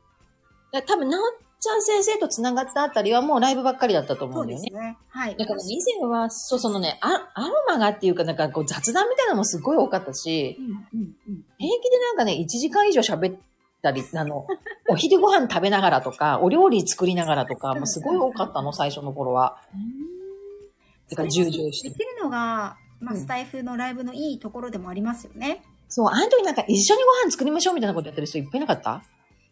[0.71, 1.21] だ多分、なお
[1.61, 4.69] ちゃん先生と繋がったあたりはもうライブばっかりだったと思そううんだよね。
[4.71, 4.97] ですね。
[5.09, 5.35] はい。
[5.35, 11.45] だから以前は、そう、そのね、あアロマがっていうかなんかこう雑談みたいなのもすごい多かったし、うんうんうん。
[11.59, 13.39] 平気でなんかね、1時間以上喋っ
[13.83, 14.47] たり、あの、
[14.89, 19.57] お昼ご飯食べながらとか、お料理作りながらとか、もうすごい多かったの、最初の頃は。
[21.11, 21.95] だから、従々してで。
[21.95, 25.63] きるのが、まあ、うんスタイフのライブのいいところでもありますよね。
[25.89, 29.03] そう、あの時なんか一緒にご飯作りましょうみたいなことやってる人いっぱいいなかった、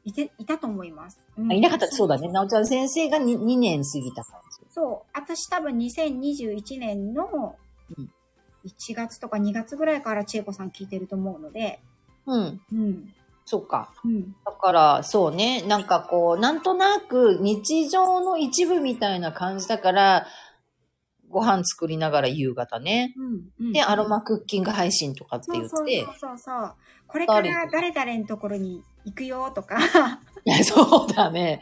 [0.05, 1.19] いて、いたと思います。
[1.37, 2.29] うんあいなかったそうだね。
[2.29, 4.65] なおちゃん先生が 2, 2年過ぎた感じ。
[4.73, 5.09] そう。
[5.13, 7.55] 私多分2021年の
[7.97, 8.11] うん
[8.65, 11.79] 1月とか2月ぐらいから千恵子さん聞いてると思うので、
[12.25, 12.61] うん。
[12.71, 13.13] うん。
[13.45, 13.91] そうか。
[14.03, 14.35] うん。
[14.45, 15.63] だから、そうね。
[15.63, 20.27] なんかこう、なんとなく日常の一部みたいな感じだから、
[21.29, 23.13] ご飯作りながら夕方ね。
[23.17, 23.67] うん。
[23.67, 25.69] うんで、アロマクッキング配信とかって言って。
[25.69, 25.85] そう
[26.19, 26.73] そうそう。
[27.07, 29.77] これから誰々のところに行くよとか。
[30.45, 31.61] いや、そうだね。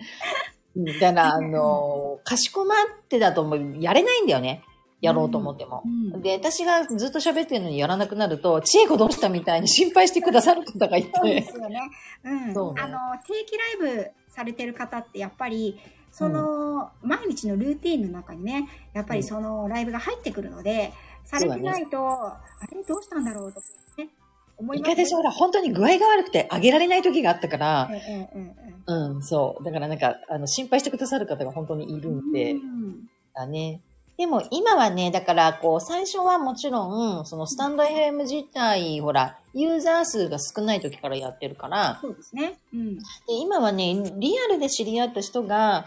[0.75, 4.63] うんだから、あの、かしこまってだともうやれないんだよね。
[5.01, 5.83] やろうと思っても。
[5.85, 11.51] うんで、私がずっと喋ってるのにやらなくなると、千恵子どうしたみたいに心配してくださる方がいそうでて。
[11.51, 11.79] すよね。
[12.23, 12.47] うん。
[12.47, 15.79] ねあの、定期ライブされてる方ってやっぱり、
[16.17, 20.91] その、毎日のルーティンの中にね、やっぱりそのライブが入ってくるので、
[21.23, 23.67] されてないと、あれどうしたんだろうとか
[23.99, 24.09] ね、
[24.57, 28.91] 思います一回私ほら、本当に具合が悪くてあげられない時があったから、ええええええ。
[28.91, 29.63] うん、そう。
[29.63, 33.07] だからなんか、あの、心配してくださる方が本当にいるんで、うん。
[33.35, 33.81] だね。
[34.17, 42.57] でも今はね、だからこう、最初はもちろん、そのスタンド FM 自体、ほら、ユーザー数が少ない時からやってるから、そうですね。
[42.73, 42.95] うん。
[42.97, 43.03] で
[43.39, 45.85] 今はね、リアルで知り合った人が、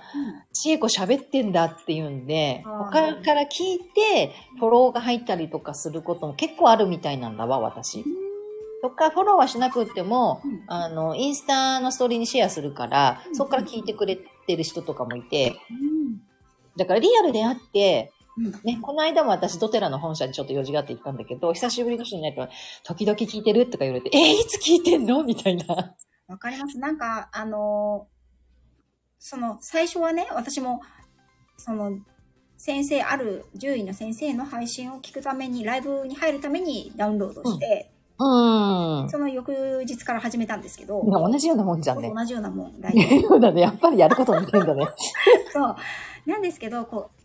[0.53, 8.05] 千恵子喋ってんだっていうんで、他から聞いて、フォローが入ったりとかすることも結構あるみたいなんだわ、私。
[8.81, 10.62] とか、フォローはしなくっても、うん。
[10.69, 13.35] あの、インスタのストーリーにシェアするから、うん。
[13.35, 16.23] そこから聞いてくれてる人とかもいて、うん。
[16.77, 18.20] だからリアルであって、うん
[18.64, 22.48] ね、この間も私、ドテラの本社にちょっと用事があって行ったんだけど、久しぶりの人になると、
[22.85, 25.22] 時々聞いてるとか言われて、えーいつ聞いてんの？
[25.24, 25.94] みたいな。
[26.29, 26.79] わかります。
[26.79, 28.20] なんか、あのー
[29.22, 30.81] その、最初はね、私も、
[31.59, 31.98] その、
[32.57, 39.11] 先生、ある獣医の先生の配信を聞くために、ライブに入るためにダウンロードして、うーん。
[39.11, 42.11] その翌日から始めたんですけど、同じようなもんじゃんね。
[42.14, 42.72] 同じようなもん。
[43.29, 43.61] そうだね。
[43.61, 44.87] やっぱりやること似てんだね。
[45.53, 45.76] そう。
[46.26, 47.20] なんですけど、こう、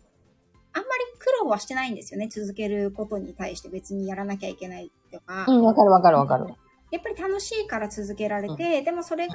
[1.26, 2.28] 苦労はしてないんですよね。
[2.28, 5.44] 続けることに対して別にやらなきゃいけないとか。
[5.48, 6.46] うん、わかるわかるわかる。
[6.92, 9.34] やっぱり楽しいから続けられて、でもそれが、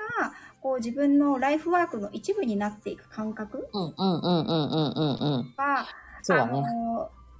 [0.62, 5.54] こう自分のライフワークの一部になっていく感覚うんうんうんうんうんうんうん。
[5.58, 5.86] が、
[6.21, 6.62] そうだね。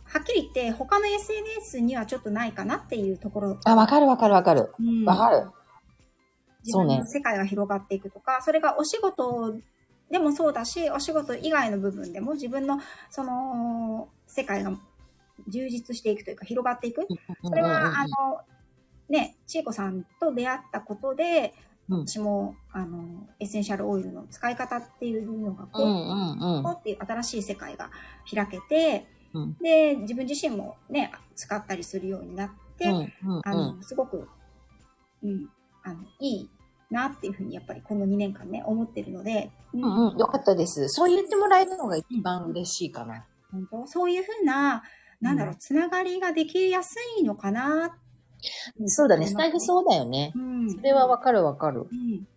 [0.04, 3.60] はっきり言って他の SNS にはちょっとないかなっていうところ。
[3.64, 4.74] あ、わかるわかるわかる。
[4.78, 5.50] うんわかる。
[6.64, 9.56] そうねの世界が広がっていくとか、それがお仕事
[10.12, 14.74] でもそうだし、お仕事以外の部分でも自分のその世界が
[15.48, 17.08] 充実していくというか広がっていく。
[17.44, 18.42] それは、あの、
[19.10, 21.54] ね、ちえこさんと出会ったことで、
[21.90, 22.08] うん。
[22.08, 27.90] 私も、あの、エッセンシャルオイルの使い方っていうのが、こう、っていう新しい世界が
[28.34, 29.58] 開けて、うん。
[29.62, 32.88] で、自分自身もね、使ったりするようになって、
[33.44, 34.28] あの、すごく、
[35.24, 35.50] うん、
[35.84, 36.50] あの、いい
[36.92, 40.18] なっていうふうにやっぱりこの2年間ね、思ってるので、うんうんうん。
[40.18, 40.90] よかったです。
[40.90, 43.26] そう言ってもらえるのが一番嬉しいかな。
[43.52, 43.88] 本当？
[43.88, 44.84] そういうふうな、
[45.22, 47.98] なんだろう、つながりができやすいのかな。
[48.86, 49.28] そうだね。
[49.28, 50.40] スタイフそうだよねう。
[50.40, 50.70] ん。
[50.72, 51.88] それはわかるわかる。
[51.92, 52.28] うん。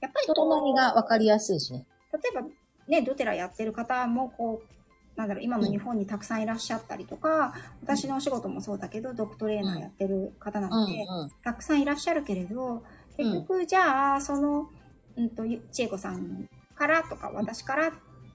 [0.00, 1.86] やっぱり人となりがわかりやすいしね。
[2.12, 2.48] 例えば
[2.88, 7.52] ね、ドテラやってる方も、こう、なんだろう、今の日本にたくさんいらっしゃったりとか、
[7.82, 11.04] 私のお仕事もそうだけど、ドッグトレーナーやってる方なうんので、
[11.44, 12.82] たくさんいらっしゃるけれど、
[13.22, 14.68] 結局、じゃあ、その、
[15.16, 17.92] うんと、ゆちえこさんからとか、私から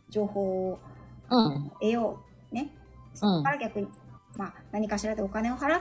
[0.10, 0.80] 情報を。
[1.80, 2.20] 得よ
[2.52, 2.56] う。
[2.56, 2.72] ね。
[3.14, 3.88] そこから逆に、
[4.38, 5.80] まあ、何かしらでお金を払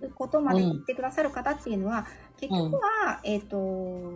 [0.00, 2.06] うことまで言ってくださる方っていうのは、
[2.38, 4.12] 結局は、えっ、と、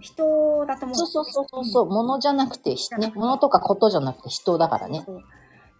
[0.00, 1.86] 人だと思うんそうそうそうそう。
[1.86, 3.12] 物じゃなくて、ね。
[3.14, 5.02] 物とかことじゃなくて人だからね。
[5.04, 5.22] そう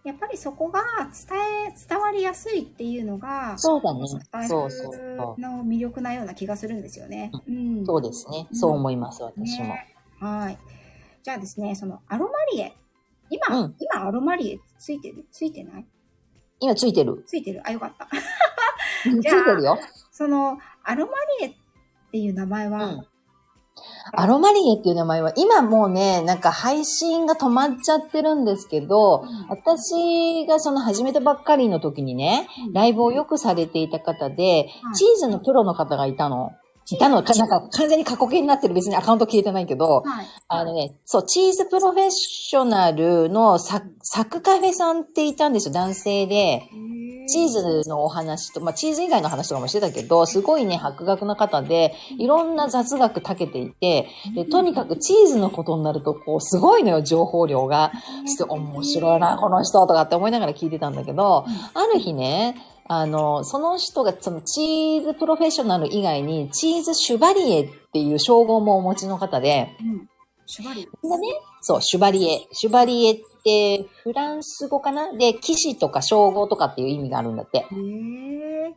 [0.05, 0.81] やっぱりそこが
[1.27, 4.07] 伝え、伝わりやすいっていうのが、そうだね
[4.47, 4.89] そうそ
[5.37, 5.41] う。
[5.41, 7.31] の魅力なような気がするんですよね。
[7.47, 7.85] うん。
[7.85, 8.47] そうですね。
[8.53, 9.65] そう思います、私も。
[9.65, 10.57] ねはい。
[11.23, 12.73] じゃあですね、そのアロマリエ。
[13.31, 15.25] 今、うん今アロマリエついてる？
[15.31, 15.85] ついてない？
[16.59, 17.23] 今ついてる。
[17.25, 17.61] ついてる？
[17.65, 18.07] あ、よかった。
[19.01, 19.79] ついてるよ。
[20.11, 21.55] その、アロマリエっ
[22.11, 23.07] ていう名前は、うん
[24.13, 29.47] アロマリエっていう名前は、今もうね、なんか配信が止まっちゃってるんですけど、うん。
[29.49, 34.95] 私がその始めたばっかりの時にね、ライブをよくされていた方で、はい。
[34.95, 36.53] チーズのプロの方がいたの。
[36.91, 38.75] いたのか、なんか完全に過去形になってる。
[38.75, 40.25] 別にアカウント消えてないけど、はい。
[40.47, 46.61] あのね、そう、チーズプロフェッショナルのササクカフェさんっていたんですよ、男性で。
[47.27, 57.91] チーズのお話と、まあ、チーズ以外の話とかもしてたけど、すごいね、博学な方で、いろんな雑学長けていて、で、とにかくチーズのことになると、こう、すごいのよ、情報量が。
[58.27, 62.55] して、面白いな、この人、とかって思いながら聞いてたんだけど、ある日ね、
[62.87, 70.09] あの、その人が、そのチーズプロフェッショナル以外に、チーズシュバリエっていう称号もお持ちの方で、うん。
[70.45, 70.83] シュバリエ。
[70.83, 71.17] でね、
[71.61, 72.47] そう、シュバリエ。
[72.51, 75.11] シュバリエってフランス語かな？
[75.13, 77.57] で、騎士とか称号とかっていう意味があるんだって。
[77.57, 78.69] へえ。
[78.69, 78.75] で、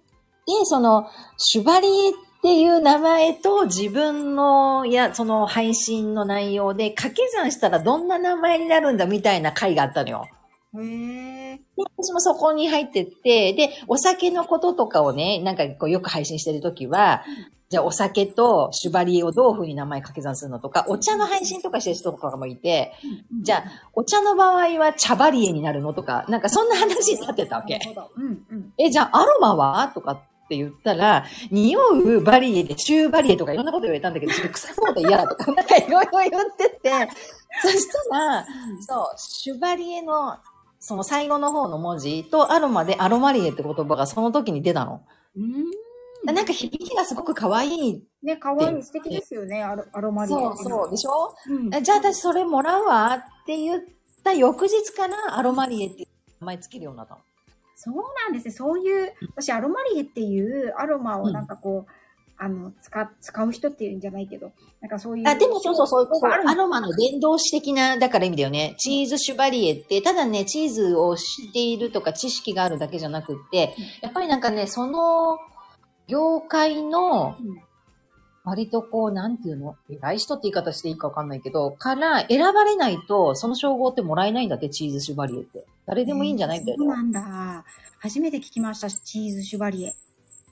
[0.64, 10.27] その、シュバリエっていう名前と自分の、いや、その配信の内容で掛け算したらどんな名前になるんだみたいな回があったのよ。
[10.76, 11.57] へえ。
[11.57, 11.62] で
[11.96, 17.24] 私もそこに入ってって、で、お酒のこととかをね、なんかこうよく配信してるときは、
[17.70, 22.92] じゃあお酒とシュバリエをどういう風に名前掛け算するのとか、お茶の配信とかしてる人とかもいて、
[23.42, 27.78] じゃあ、お茶の場合は茶バリエになるのとか、なんかそんな話になってたわけ。
[28.16, 28.72] うんうん。
[28.78, 36.90] え、じゃあアロマはとかって言ったら、匂うバリエでシューバリエとかいろんなこと言われたんだけど、ちょっと臭そうで嫌だとか、 なんかいろいろ言ってて、
[37.61, 38.46] そしたら、
[38.81, 40.38] そう、シュバリエの、
[40.80, 45.02] その最後の方の文字とアロマでアロマリエって言葉がその時に出たの。
[45.36, 45.64] うん。
[46.24, 48.04] なんか響きがすごく可愛い。
[48.22, 50.36] ね、かわいい、素敵ですよね、アロアロマリエ。
[50.36, 50.90] そうそう。
[50.90, 51.34] でしょ？
[51.48, 51.74] うん。
[51.74, 53.82] あじゃあ私それもらうわって言っ
[54.24, 56.08] た翌日からアロマリエって
[56.40, 57.20] 名前つけるようになったの。
[57.76, 58.50] そうなんですね。
[58.50, 61.92] そういう、私、アロマリエっていうアロマをなんかこう、
[62.40, 65.29] あの、使、使う人っていうんじゃないけど、なんかそういう。
[65.29, 68.77] あ、でもそうそうそう、そうアロマの伝導詞的な、だから意味だよね。
[68.79, 75.38] チーズシュバリエって、ただね、チーズを知っているとか知識があるだけじゃなくって、やっぱりなんかね、その、
[76.07, 77.62] 業界の、うん
[78.44, 79.77] 割とこう、なんていうの？
[79.90, 85.66] 偉い人って言い方していいかわかんないけど、から選ばれないと、その称号ってもらえないんだって、チーズシュバリエって。
[85.85, 86.85] 誰でもいいんじゃないみたいな。
[86.85, 87.64] そうなんだ。
[87.98, 89.94] 初めて聞きました、チーズシュバリエ。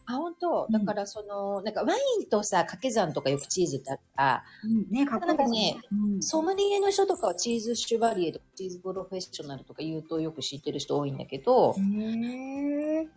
[0.07, 0.67] あ、本当？
[0.71, 4.45] だからその、なんかワインとさ、掛け算とかよくチーズってあった。
[4.65, 5.77] うん、ね、かっこいいですね。
[5.93, 6.23] うん。
[6.23, 11.75] ソムリエの人とかはチーズシュバリエとかチーズプロフェッショナルとか言うとよく知ってる人多いんだけど、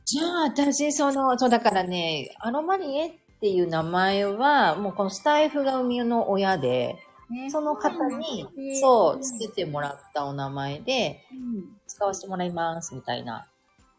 [0.06, 6.98] じゃあ私、その、そうだからね、アロマリエっていう名前は、もうこのスタイフが生みの親で、
[7.30, 7.52] ね。
[7.52, 8.48] その方に、
[8.82, 11.78] そう、つけてもらったお名前で、うん。
[11.86, 13.46] 使わせてもらいます、みたいな。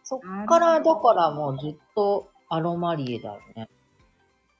[0.03, 3.69] そっから、だからもうずっとアロマリエだよね。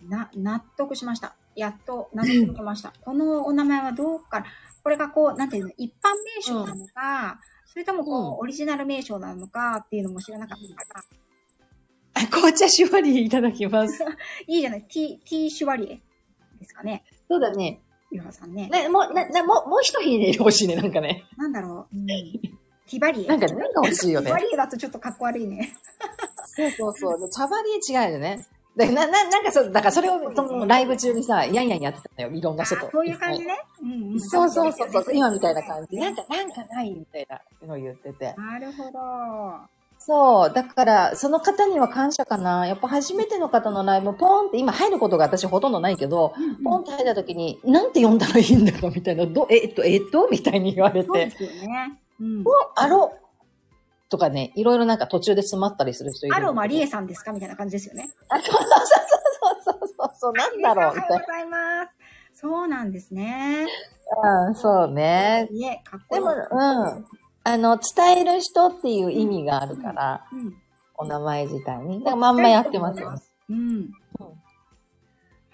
[0.09, 1.35] な、納得しました。
[1.57, 2.93] やっと納得しました。
[3.05, 4.47] このお名前はどうから、
[4.83, 14.05] これがこう、なんていうの、一般名称なのか、それともこう、うんオリジナル名称なのかっていうのも知らなかったから、あ、 紅茶シュバリエいただきます。
[14.47, 16.01] いいじゃない、T、T シュバリエ
[16.59, 17.05] ですかね。
[17.29, 17.81] そうだね。
[18.13, 18.69] いろはさんね。
[18.69, 21.27] ね、もう、な、な、もう、もう一品入れてほしいね、なんかね。
[21.37, 21.97] なんだろう。
[21.97, 23.27] うん、ティバリエ。
[23.29, 24.41] なんか、なんか欲しいよねティバ。
[24.41, 25.73] リエだとちょっとかっこ悪いね。
[26.61, 27.21] そうそうそう。
[27.21, 28.47] で、茶バリエ違うよね。
[28.77, 32.87] で、な、な、なんかそう、だからそれを、そのライブ中にさ、やんやんやってたのよ、いろんな人と。
[32.87, 33.59] あそういう感じね。
[33.83, 34.21] うん、うん。
[34.21, 35.97] そうそうそうそう、今みたいな感じ。
[35.97, 38.35] なんか、なんかないみたいなのを言ってて。
[38.39, 39.01] なるほど。
[39.99, 40.53] そう。
[40.55, 42.67] だから、その方には感謝かな。
[42.67, 46.33] やっぱ初めての方のライブ、ポンって、今入ることが私ほとんどないけど、
[46.65, 50.29] ポンって入った時に、なんて読んだらいいんだろうみたいな、ど、えっと、えっと？
[50.31, 51.99] みたいに言われて、そうですよね。
[52.21, 52.45] うん。
[52.77, 53.13] アロ
[54.11, 56.37] とかね、いろいろなんか途中で詰まったりする人いる。
[56.37, 57.33] アロマリエさんですか？
[57.33, 58.11] みたいな感じですよね。
[58.29, 58.69] あ、そうそうそう
[59.63, 62.41] そうそうそうそう、なんだろうみたいおはようございます。
[62.41, 63.67] そうなんですね。
[64.23, 64.49] な。
[64.49, 65.49] うん、そうね。
[65.53, 66.21] いえ、かっこいい。
[66.21, 67.07] でも、うん。
[67.43, 70.57] あの、伝える人っていう意味があるから、うん。
[70.97, 71.99] お名前自体に。
[72.01, 73.13] だからまんまやってますよ。
[73.49, 73.91] うん。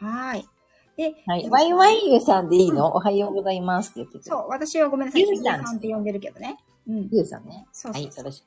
[0.01, 0.49] はーい。
[0.97, 1.49] で、はい。
[1.51, 2.87] ワイワイユさんでいいの？
[2.95, 4.25] おはようございますって言ってて。
[4.25, 5.23] そう、私はごめんなさい。
[5.23, 6.57] ゆうさんゆうさんって呼んでるけどね。
[6.89, 7.09] うん。
[7.11, 7.55] ユウさんね。
[7.55, 8.45] はい、そうそうよろしく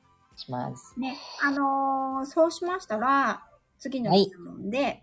[0.48, 0.98] お願いします。
[0.98, 3.42] ね、あのーそうしましたら、
[3.78, 5.02] 次のはい質問で、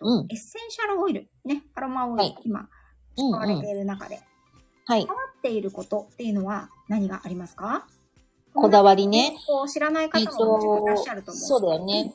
[0.00, 0.26] うん。
[0.30, 2.66] エッセンシャルオイル、ね、アロマオイル、はい今、うん
[3.14, 3.68] 使われてうん。
[3.68, 4.20] いる中で、
[4.86, 5.06] はい。
[5.06, 7.86] 合っていることっていうのは何がありますか？
[8.54, 9.34] こだわりね。。
[9.46, 11.42] こう知らない方もいらっしゃると思う。
[11.42, 12.14] そうだよね。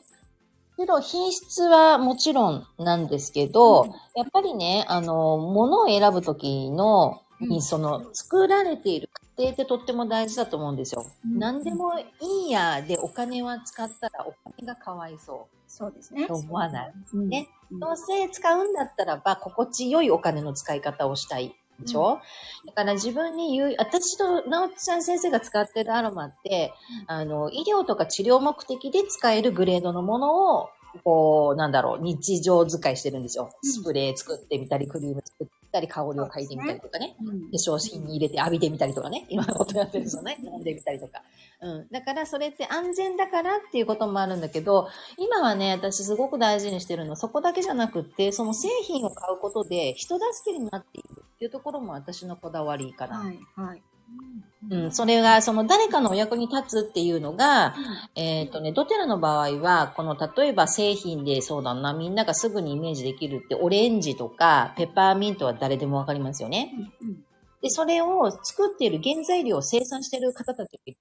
[0.76, 11.06] けど、品質はもちろんなんですけど、やっぱりね、あの、物を選ぶときの、うんにその、作られている過程ってとっても大事だと思うんですよ。
[11.24, 16.26] うん何でもいいやでお金は使ったらお金がかわいそそうですね。
[16.26, 16.92] と思わない。
[17.14, 17.48] うんね。
[17.70, 21.54] うんどうせ使うんだったらば、心地よいお金の使い方をしたい。
[21.78, 22.18] でしょ、
[22.66, 26.72] だから自分に言う、私と直ちゃん先生が使ってるアロマって、
[27.06, 30.70] あの、医療とか治療目的で使えるグレードのものを、
[31.04, 33.52] こう、なんだろう、日常使いしてるんですよ。
[33.62, 37.16] うんスプレー作ってみたり、クリーム作ったり、香りを嗅いでみたりとかね。
[37.20, 39.26] うん化粧品に入れて浴びてみたりとかね。
[39.28, 40.38] 今のことやってるんですよね。
[40.42, 41.22] 飲んでみたりとか。
[41.60, 41.88] うん。
[41.90, 53.18] だからそれって安全だからっていうこともあるんだけど、今はね、私すごく大事にしてるのはそこだけじゃなくって、その製品を買うことで人助けになっているっていうところも私のこだわりかな。
[53.18, 53.82] はい、はい。
[54.10, 54.44] うん。
[54.90, 57.76] それが、その誰かのお役に立つっていうのが、
[58.16, 66.74] えっ、とね、ドテラの場合は、この例えば製品でそうだな、みんながすぐにイメージできるって、オレンジとかペッパーミントは誰でもわかりますよね。
[67.00, 67.14] うんうん。
[67.62, 70.98] で、それを作っている原材料を生産している方たちがいる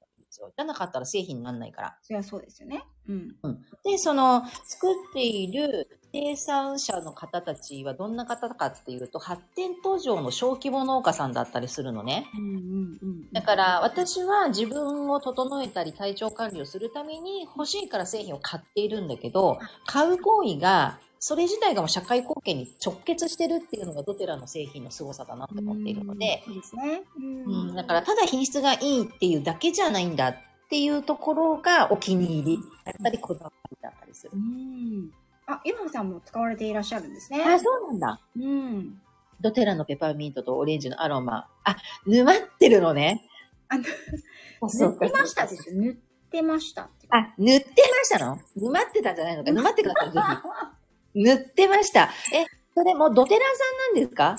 [0.56, 1.98] じゃなかったら製品にならないから。
[2.02, 2.84] そりゃそうですよね。
[3.08, 3.36] うん。
[3.84, 12.28] で、その作っている生産者の方たちはどんな方かっていうと、発展途上の小規模農家さんだったりするのね。
[12.38, 13.32] うんうんうん。
[13.32, 27.02] だから私は自分を整えたり体調管理をするために欲しいから製品を買っているんだけど、買う行為が、それ自体がもう社会貢献に直結してるっていうのがドテラの製品の凄さだなと思っているので、そうですね。
[27.18, 30.36] うん、だからただ品質がいいっていうだけじゃないんだっ
[30.70, 34.38] ていうところがお気に入りだったりこだわりだったりするう。
[34.38, 35.12] ん。
[35.48, 37.42] あ、いろはさんも使われていらっしゃるんですね。
[37.44, 38.20] あ、そうなんだ。
[38.36, 39.02] うん。
[39.40, 41.48] ドテラのペパーミントとオレンジのアロマ。
[41.64, 43.24] あ、沼ってるのね。
[43.70, 43.78] あ、
[44.62, 45.82] 塗そうかってましたですよ。
[45.82, 45.96] 塗っ
[46.30, 46.90] てました。
[47.10, 48.40] あ、塗ってましたの？
[48.56, 50.77] 沼ってたんじゃないのか沼ってください、ぜひ。
[51.24, 52.10] 塗ってました。
[52.34, 54.38] え、それもうドテラーさんなんですか？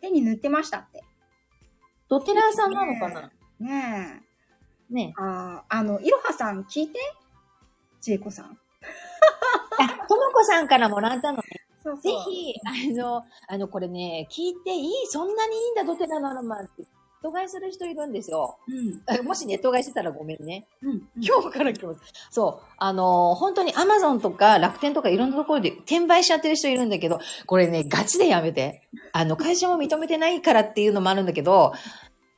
[0.00, 1.02] 手に塗ってましたって。
[2.08, 3.30] ドテラーさんなのかな？
[3.60, 4.22] ね
[4.90, 4.94] え。
[4.94, 6.98] ねあー、あの、いろはさん聞いて？
[8.00, 8.46] ちえこさん。
[9.78, 11.42] あ、ともこさんからもらったのね。
[11.82, 12.02] そうそう。
[12.02, 14.92] ぜひ、あの、あの、これね、聞いていい？
[15.08, 16.84] そんなにいいんだ、ドテラのアロマって。
[17.26, 18.58] ト買いする人いるんですよ。
[18.68, 19.26] うん。
[19.26, 20.66] もしネット買いしてたらごめんね。
[20.82, 21.02] うん。
[21.20, 22.00] 今日から来ます。
[22.30, 22.66] そう。
[22.78, 28.88] あのー本当にアマゾンとか楽天とかいろんなところで転売しちゃってる人いるんだけど、これね、ガチでやめて。
[29.12, 31.72] あの、会社も認めてないからっていうのもあるんだけど、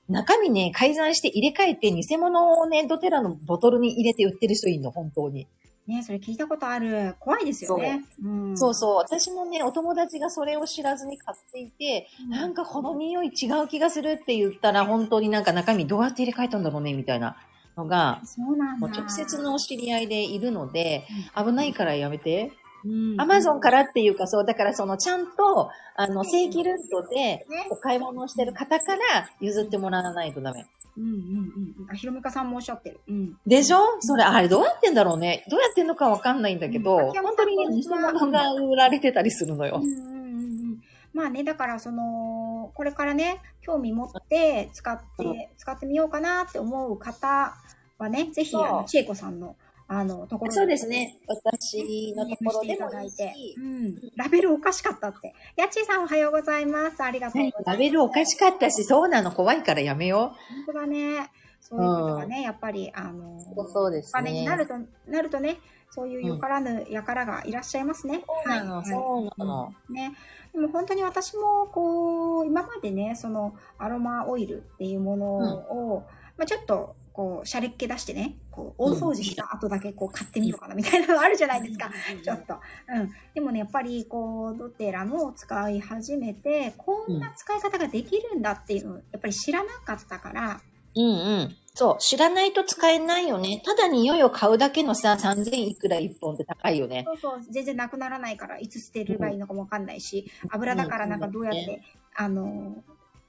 [0.08, 5.46] 中身ね、改ざんして入れ替えて偽物をね、ドテラのボトルに入れて売ってる人いるの、本当に。
[5.88, 7.16] ねそれ聞いたことある。
[7.18, 8.04] 怖いですよね。
[8.22, 8.58] うん。
[8.58, 8.96] そうそう。
[8.96, 17.36] 私もね、お友達がそれを知らずに買っていて、うんなんかこの匂い違う気がするって言ったら、本当になんか中身どうやって入れ替えたんだろうね、みたいな
[17.76, 18.86] のが、そうなんだ。
[18.86, 22.52] もう直接のお知り合いでいるので、危ないからやめて。
[22.84, 30.66] うん、アマゾンからっていうかそう、だからそのちゃんと、あの、正規ルートでねお買い物をしてる方から譲ってもらわないとダメ。
[30.98, 31.90] うんうんうんうん。
[31.90, 33.00] あ、ひろみかさんもおっしゃってる。
[33.08, 33.38] うん。
[33.46, 33.78] でしょ？
[34.00, 35.44] それ、あれどうやってんだろうね。
[35.48, 39.90] どうやってんのかわかんないんだけど、うん本当にね、偽物が売られてたりするのようん。
[39.90, 40.80] うんうんうん。
[41.14, 47.54] まあね、だからその、これからね、興味持って使って、使ってみようかなって思う方
[47.98, 49.56] はね、ぜひ、あの、ちえこさんの、
[49.90, 51.16] あの、ところそうですね。
[51.26, 53.94] 私のところでもいいしうん。
[54.16, 55.34] ラベルおかしかったって。
[55.56, 57.02] やっちーさんおはようございます。
[57.02, 57.64] ありがとうございます。
[57.66, 60.34] ラベルおかしかったし、そうなの怖いからやめよ
[60.66, 61.30] 本当だね。
[61.60, 63.40] そういうことがね、やっぱり、あの、う。
[63.72, 64.74] そうですお金になると、
[65.10, 65.58] なるとね、
[65.90, 68.22] そういうよからぬ輩がいらっしゃいますね。
[68.26, 69.74] そうなの、はいそうなの。
[69.88, 70.12] ね。
[70.52, 76.04] でも本当に私も、こう、今までね、そのアロマオイルっていうものを、
[76.36, 81.90] まあちょっと、こう、シャレっ気出してね、こう、大掃除した後だけこう買ってみようかなみたいなのあるじゃないですか。
[82.22, 82.54] ちょっと。
[82.94, 83.10] うん。
[83.34, 90.60] でもね、やっぱり、こう、ドテラのを使い始めて、こんな使い方ができるんだっていうのを、やっぱり知らなかったから、
[90.94, 91.10] うんう
[91.42, 91.56] ん。
[91.74, 93.62] そう、知らないと使えないよね。
[93.66, 97.02] ただに匂いを買うだけのさ、3000いくら1本って高いよね。
[97.04, 101.82] そうそう、全然なくならないから、いつ捨てればいいのかもわかんないし、油だからなんかどうやって、
[102.20, 102.84] うんあの、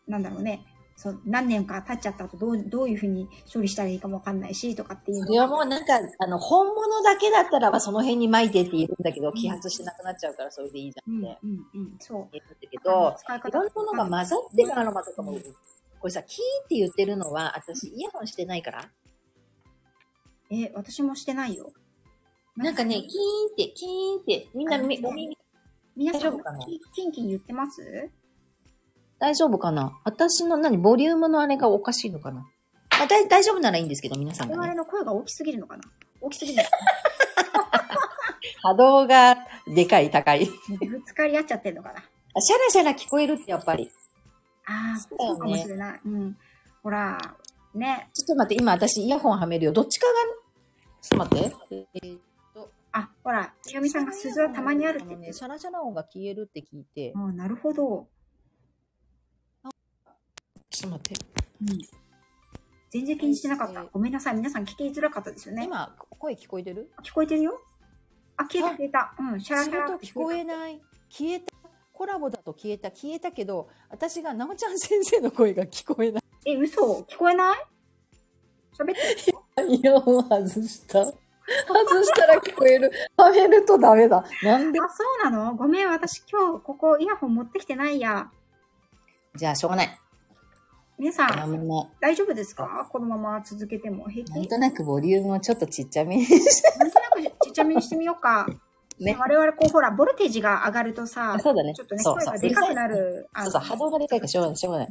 [0.08, 0.64] なんだろうね、
[1.02, 9.32] そう何年か経っちゃった後どう、どういうふうに処理したらいいかもわかんないし、とかっていうそれはもうなんか、あの、本物だけだったらばその辺に巻いてって言うんだけど、ん。
[9.32, 12.28] 揮発しなくなっちゃうからそれでいいじゃうんん、ってうん、うん、そう。
[12.34, 13.48] 言うんだけど、使い方。
[13.48, 15.48] いろんなものが混ざってるアロマとかもうん、こ
[16.04, 18.90] れさ、キーって言ってるのは、私イヤホンしてないから？
[20.52, 21.72] え、私もしてないよ。
[22.58, 23.06] なんかね、キーン
[23.54, 25.38] って、キーンって、みんなみあお耳
[25.96, 26.38] 皆さん
[26.94, 28.10] キンキン言ってます？
[29.20, 30.00] 大丈夫かな？
[30.06, 32.48] 私の何、ボリュームのあれがおかしいのかな？
[32.90, 34.70] あ大大丈夫ならいいんですけど、皆さん我がね。
[34.70, 35.84] 々の声が大きすぎるのかな？
[36.22, 36.64] 大きすぎる
[38.62, 39.38] 波動が
[39.74, 40.48] でかい、高い。
[40.48, 40.52] な
[40.90, 42.00] ぶつかり合っちゃってんのかな？
[42.00, 43.90] あシャラシャラ聞こえるってやっぱり。
[44.66, 46.00] ああ、そうだよねそうかもしれない。
[46.06, 46.38] うん。
[46.84, 47.18] ほら、
[47.74, 48.10] ね。
[48.14, 49.72] ちょっと待って、今私イヤホンはめるよ。
[49.72, 50.14] どっちかが、
[51.02, 51.88] ちょっと待って。
[52.04, 52.20] えーっ
[52.54, 57.14] と、あ、ほら、ひろみさんが鈴はたまにあるって言ってね、るシャラシャラ音が消えるって聞いて。
[57.16, 58.08] ああ、なるほど。
[60.80, 61.26] ちょっと待って。
[61.62, 61.80] うん。
[62.92, 63.84] 全然気にしてなかった。
[63.84, 64.36] ごめんなさい。
[64.36, 65.66] 皆さん聞きづらかったですよね。
[65.66, 66.90] 今、声聞こえてる？
[67.04, 67.62] 聞こえてるよ
[68.38, 69.14] あ、消えた消えた。
[69.20, 70.80] うん、シャラシャラ聞こえない。
[71.10, 71.54] 消えた。
[71.92, 72.92] コラボだと消えた。
[72.92, 76.24] 消えたけど、私がなおちゃん先生の声が聞こえない。
[76.46, 77.58] え、嘘聞こえない？
[78.80, 78.96] 喋っ
[79.56, 81.04] てるイヤホン外した。
[81.04, 81.14] 外
[82.04, 82.90] したら聞こえる。
[83.18, 84.24] はめるとダメだ。
[84.44, 84.80] なんで？
[84.80, 85.56] あ、そうなの？
[85.56, 88.32] ごめん、私今日ここイヤホン持ってきてないや。
[89.36, 90.00] じゃあ、しょうがない。
[91.00, 92.90] 皆さあん、の大丈夫ですか？
[92.92, 94.34] このまま続けても平気？
[94.34, 96.78] なんとなくボリュームをちょっとちっちゃめにして。
[96.78, 98.46] なんとなくちっちゃめにしてみようか。
[99.00, 101.74] ね我々こう、ほら、ボルテージが上がるとさ、そうだね。
[101.74, 103.30] ちょっとね、声がでかくなる。
[103.32, 104.88] あそうそう、波動がでかいからしょうがない、しょうがない。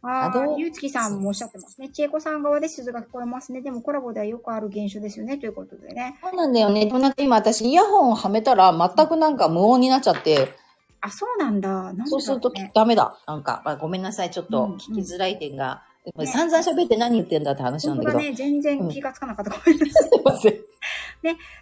[0.00, 1.90] ああ、ゆうつきさんもおっしゃってますね。
[1.90, 3.60] ちえこさん側で鈴が聞こえますね。
[3.60, 5.36] でもコラボではよくある現象ですよね。
[5.36, 6.18] ということでね。
[6.22, 6.86] そうなんだよね。
[6.86, 10.54] でもなんか今私イヤホンをはめたら全くなんか無音になっちゃって、
[11.00, 11.68] あ、そうなんだ。
[11.68, 13.18] なんだろねそうするとダメだ。
[13.26, 14.30] なんか、まあ、ごめんなさい。
[14.30, 15.82] ちょっとうん聞きづらい点が。
[16.24, 18.18] 散々喋って何言ってんだって話なんだけど。
[18.18, 18.32] ね。
[18.32, 19.50] 全然気がつかなかった。
[19.50, 20.08] ごめんなさい。
[20.08, 20.66] すいません。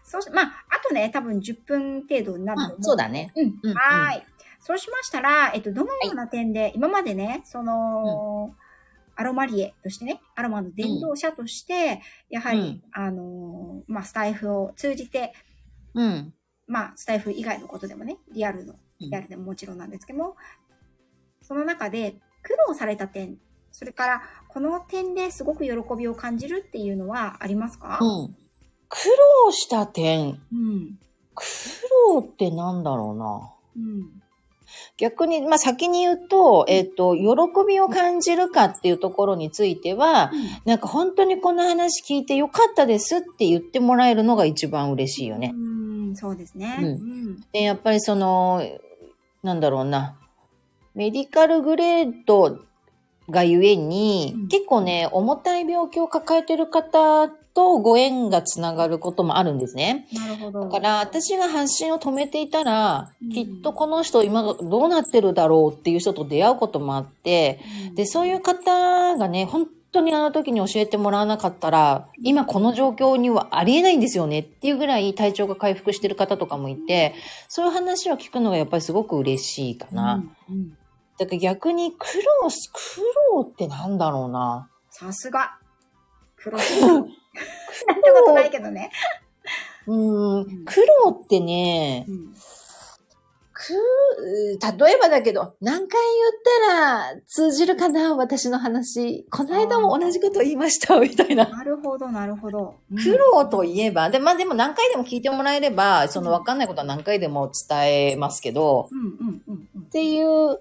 [0.03, 3.32] そうし、まあ、あとね、多分10分程度になると思あそうだね。
[3.37, 3.55] うん。
[3.62, 4.22] うんはーい。
[4.61, 8.55] そうしましたら、えっと、どのような点で、今までね、その、
[9.16, 15.32] アロマリエとしてね、アロマの伝道者として、やはり、うんあのーまあ、スタイフを通じて、
[15.95, 16.35] うん。
[16.66, 20.36] まあ、スタイフ以外のことでもね、リアルの、うんリアルでももちろんなんですけども、
[21.42, 23.38] その中で苦労された点、
[23.72, 27.99] それから、この点ですごく喜びを感じるっていうのはありますか？
[28.01, 28.36] うん。
[28.88, 28.99] 苦
[29.47, 30.40] 労した点。
[30.53, 30.99] うん。
[31.34, 31.45] 苦
[32.12, 33.84] 労ってなんだろうな。
[33.84, 34.22] うん。
[34.97, 37.22] 逆に、まあ、先に言うと、えっ、と、喜
[37.66, 40.30] びを感じるかっていうところについては、
[40.64, 45.53] なんか本当にこの話聞いてよかったですって言ってもらえるのが一番嬉しいよね。
[45.53, 45.74] うん、
[46.17, 46.77] そうですね。
[46.81, 47.41] うんうん。
[47.53, 48.62] で、やっぱりその、
[49.43, 50.17] なんだろうな、
[50.95, 52.59] メディカルグレード
[53.29, 60.07] がゆえに、うん結構ね、重たい病気を抱えてる方とご縁がつながることもあるんですね。
[60.12, 60.61] なるほど。
[60.65, 77.14] だから、私が発信を止めていたら、うんきっとこの人今どうなってるだろうっていう人と出会うこともあって、うん、で、そういう方がね、本当にあの時に教えてもらわなかったら、今この状況にはありえないんですよねっていうぐらい体調が回復してる方とかもいて、
[77.49, 80.22] そういう話を聞くのがやっぱりすごく嬉しいかな。
[80.49, 80.78] うんうん
[81.16, 82.07] だから逆に苦
[82.42, 83.01] 労す、苦
[83.32, 84.68] 労ってなんだろうな。
[84.90, 85.59] さすが。
[86.36, 86.80] 黒字。
[86.80, 87.11] なんて
[88.11, 88.90] ことないけどね。
[89.86, 92.34] うん、苦労ってねう、ん
[93.67, 99.27] く、例えばだけど、何回言ったら通じるかな私の話。
[99.31, 101.47] この間も同じこと言いました、みたいな。
[101.47, 102.77] なるほど、なるほど。
[103.03, 108.89] 苦労といえば、で、まあでも何回でも聞いてもらえれば、その分かんないことは何回でも伝えますけど、
[109.79, 109.91] っ。
[109.91, 110.59] ていう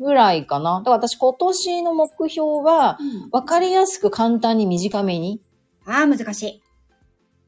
[0.00, 0.78] ぐらいかな。
[0.78, 5.40] だから私今年の目標は、うん分かりやすく簡単に短めに。
[5.86, 6.60] ああ、難し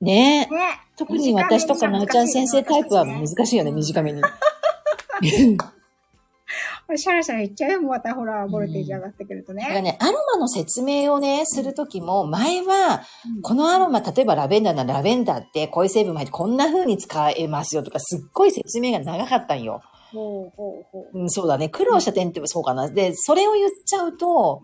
[0.01, 0.55] ねい。
[0.55, 0.81] ね。
[0.97, 4.23] 特に私とかなおちゃん先生タイプは難しいよね、短めに。
[6.97, 9.63] シャラシャラ言っちゃうよ、またほら、ボルテージ上がってくるとね。
[9.63, 13.03] だからね、アロマの説明をね、するときも、前は、
[13.37, 19.83] うんこのアロマ、例えばラベンダーならラベンダーって、こういう成分入ってこんな風に使えますよとか、すっごい説明が長かったんよ。
[20.13, 21.19] ほうほうほう。
[21.19, 21.69] うん、そうだね。
[21.69, 22.89] 苦労した点ってそうかな。
[22.89, 24.63] で、それを言っちゃうと、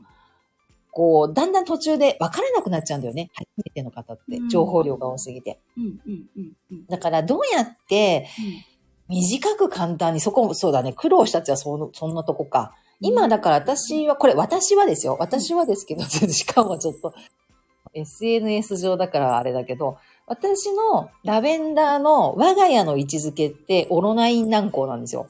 [0.92, 3.30] こう、だんだん途中で分からなくなっちゃうんだよね。
[3.34, 4.44] 初めての方ってう。
[4.44, 5.59] ん情報量が多すぎて。
[5.76, 8.28] うんうんうんうんだから、どうやって、
[9.09, 10.92] 短く簡単に、そこも、そうだね。
[10.92, 12.74] 苦労したってはその、そんなとこか。
[13.00, 15.16] 今、だから私は、これ私はですよ。
[15.18, 17.12] 私はですけど、しかもちょっと、
[17.94, 25.28] SNS 上だからあれだけど、私のラベンダーの我が家の位置づけってオロナイン軟膏なんですよ。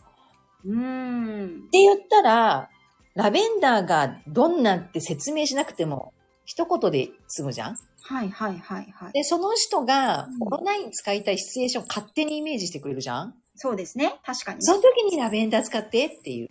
[0.64, 0.78] うん。
[0.78, 2.68] うんって言ったら、
[3.14, 6.12] ラベンダーがどんなって説明しなくても、
[6.44, 9.12] 一言で済むじゃんはいはいはいはい。
[9.12, 14.14] で、その人がうんオロナイン使いたいシチュエーションを勝手にイメージしてくれるじゃんそうですね。
[14.24, 14.62] 確かにね。
[14.62, 16.48] その時にラベンダー使ってっていう。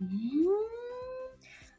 [0.00, 0.10] うーん。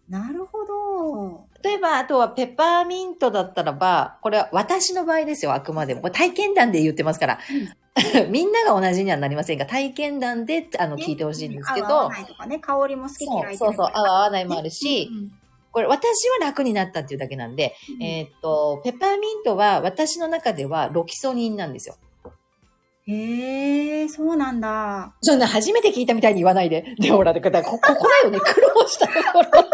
[0.09, 1.47] なるほど。
[1.63, 6.01] 例えば、あとはペッパーミントだったらば、これは私の場合ですよ、あくまでも。
[6.01, 7.39] これ体験談で言ってますから。
[8.29, 15.31] みんなが同じにはなりませんが、体験談で、あの、聞いてほしいんですけど合わ、ないとかね、香りも好き嫌いそうそうそう、合う合わないもあるし、うん
[15.75, 21.97] これ私は楽になったっていうだけなんで、うんえーっと、ペッパーミントは私の中ではロキソニンなんですよ。
[23.07, 25.13] へえ、そうなんだ。
[25.21, 26.95] そんな初めて聞いたみたいに言わないで。
[26.99, 29.67] で、ほら、だからこ、ここだよね、 苦労したところ。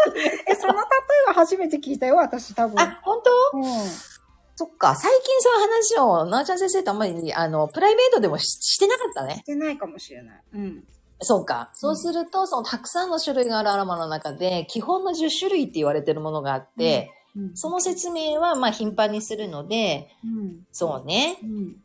[0.47, 2.77] え、その例えは初めて聞いたよ、私多分。
[2.79, 3.21] あ、本
[3.53, 3.57] 当？
[3.57, 3.63] うん。
[4.55, 9.43] そっか、最近そういう話を、なあちゃん先生とあんまり、あの、プライベートでもししてなかったねし。
[9.45, 10.41] てないかもしれない。
[10.53, 10.84] うん。
[11.21, 11.71] そうか。
[11.73, 20.67] そうすると、そのたくさんの種類があるアロマの中で、基本の10種類って言われてるものがあって、うんその説明はまあ頻繁にするので、うん。
[20.73, 21.38] そうね。
[21.41, 21.75] うん。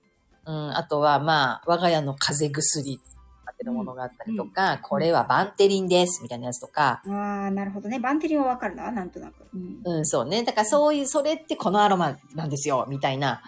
[0.46, 3.00] うん、あとはまあ、我が家の風邪薬
[3.56, 7.98] ってるものがあったりとか、うんこれはバンテリンです、みたいなやつとか、ああ、なるほどね。
[7.98, 9.34] バンテリンはわかるな、なんとなく。
[9.54, 9.80] うん。
[9.84, 10.44] うん、そうね。
[10.44, 13.42] だからそういう、それってこのアロマなんですよ、みたいな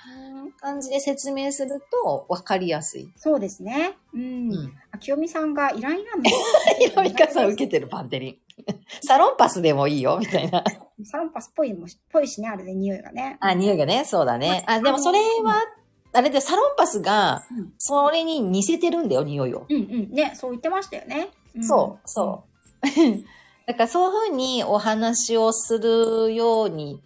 [0.61, 3.09] 感じで説明すると分かりやすい。
[3.17, 3.97] そうですね。
[4.15, 4.53] うん。
[4.53, 4.73] うん。
[4.91, 6.31] あ清美さんがイランイランの。
[6.79, 8.37] ひろみかさん受けてるバンテリン。
[9.07, 10.65] サロンパスでもいいよ、みたいな。
[11.05, 11.77] サロンパスっぽい
[12.11, 13.37] ぽいしね、あれで匂いがね。
[13.41, 14.65] あ、匂いがね、そうだね。
[14.67, 15.78] あ、でもそれは、あ
[16.23, 17.73] れでサロンパスが、うん。
[17.79, 19.67] それに似せてるんだよ、匂いを。
[19.69, 20.11] うんうん。
[20.11, 21.31] ね、そう言ってましたよね。
[21.59, 22.45] んそう、そ
[22.83, 22.87] う。
[23.67, 27.03] だからそういうふうにお話をするように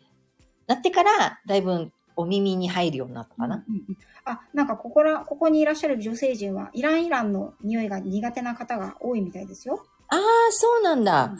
[0.66, 3.64] なってから、だいぶお耳に入るようになったかな。
[3.68, 9.84] うんうんうんあ、なんかここら、ここにいらっしゃる女性陣は、イランイランの匂いが苦手な方が多いみたいですよ。
[10.08, 11.34] ああ、そうなんだ。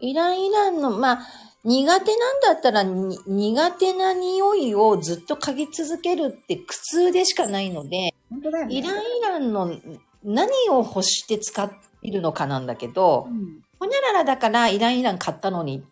[0.00, 1.26] イランイランの、まあ、
[1.66, 8.74] 苦手なんだったら、に苦手な匂いをずっと嗅ぎ続けるって苦痛でしかないので、本当だよね。
[8.76, 9.74] イランイランの
[10.22, 13.64] 何を欲して使っているのかなんだけどう、ん。
[13.80, 15.82] ほにゃららだからイランイラン買ったのに、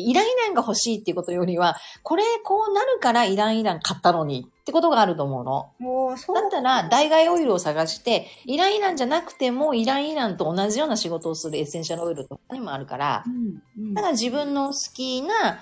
[0.00, 5.70] イランイランが欲しいっていうことよりは、これこうなるからイランイラン買ったのにってことがあると思うの。
[5.78, 13.62] もう、そうだったら、代替オイルを探して、イランイランじゃなくても、イランイランと同じような仕事をするエッセンシャルオイルとかにもあるからう、ん。
[13.78, 15.60] うんだから自分の好きな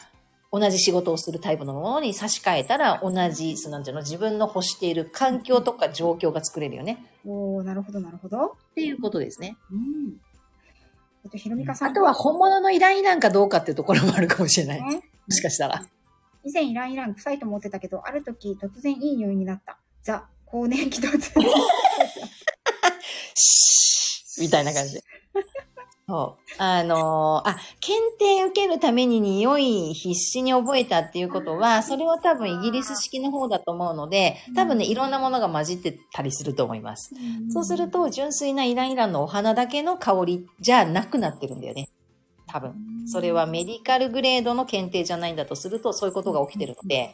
[0.53, 7.05] 同じ仕事をするタイプのものに差し替えたら、同じ、そうなんていうの、自分の欲している環境とか状況が作れるよね。
[7.27, 8.47] おーなるほど、なるほど。
[8.47, 9.57] っていうことですね。
[9.71, 10.21] うん。
[11.27, 11.91] あと、ひろみかさん。
[11.91, 14.81] あとは本物のイランイランかどうかっていうところもあるかもしれない。
[14.81, 15.03] もね。
[15.29, 15.85] しかしたら。
[16.45, 19.79] 以前イランイラン臭いと思ってたけど、ある時突然いい匂いになった。
[20.03, 21.45] ザ、更年期突然。
[24.39, 25.03] みたいな感じで。
[26.09, 26.63] そう。
[26.63, 37.13] あのーあ、検定受けるために匂い必死に覚えたっていうことは、それは多分イギリス式の方だと思うので、多分ね、いろんなものが混じってたりすると思います。
[37.51, 41.89] そうすると、純粋なイランイランのお花だけの香りじゃなくなってるんだよね。
[42.47, 42.75] 多分。
[43.07, 47.13] それはメディカルグレードの検定じゃないんだとすると、そういうことが起きてるので、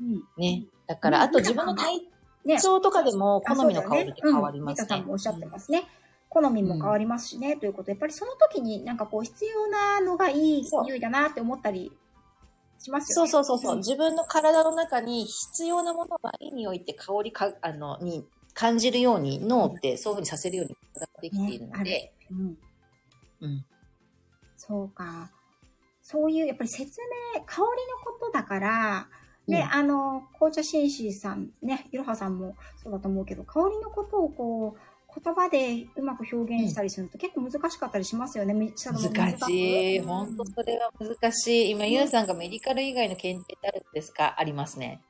[0.00, 0.66] うん、ね。
[0.86, 2.00] だから、あと自分の体
[2.44, 5.04] ね、調とかでも好みの香りって変わりますねん。
[5.04, 5.84] もおっしゃってますね。
[6.30, 11.92] 好みも変わりますしね、ということで、やっぱりその時になんかこう必要なのがいいそう匂いだなって思ったり
[12.78, 13.30] しますそうよね。
[13.32, 13.76] そうそうそう。
[13.78, 18.24] 自分の体の中に必要なものがいい匂いって香りか、あの、に
[18.54, 20.76] 感じるように脳ってそういうふうにさせるように
[21.20, 22.58] できているので、うん。
[23.40, 23.64] うん。
[24.56, 25.32] そうか。
[26.02, 27.00] そういう、やっぱり説
[27.34, 27.68] 明、香りの
[28.04, 29.08] ことだから、
[29.46, 34.80] ね、うんあの、紅茶紳士さん、ね、いろはさんもそうだと思うけど、香りのことをこう、
[35.22, 38.54] 言葉でうまく表現したりすると結構難しかったりしますよね。
[38.54, 39.98] 難しい。
[39.98, 41.70] うん本当それは難しい。
[41.70, 44.34] 今、ゆうさんがメディカル以外の検定ってあるんですか？
[44.38, 45.00] ありますね。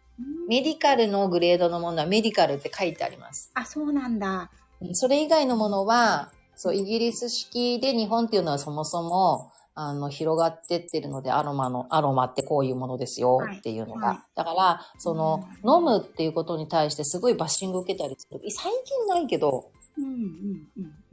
[0.48, 3.50] メディカルのグレードのものはメディカルって書いてあります。
[3.54, 4.50] あ、そうなんだ。
[4.92, 14.08] それ以外のものは、そう、イギリス式で日本っていうのはそもそも、あの、広がってってるので、アロマの、アロマってこういうものですよはいっていうのが。
[14.08, 18.40] はいだから、その、飲むっていうことに対してすごいバッシング受けたりする。
[18.50, 19.70] 最近ないけど、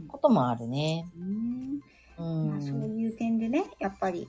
[0.07, 1.07] こともあるね。
[1.17, 1.81] うん
[2.17, 4.27] うまあ、そうんいう点でね、やっぱり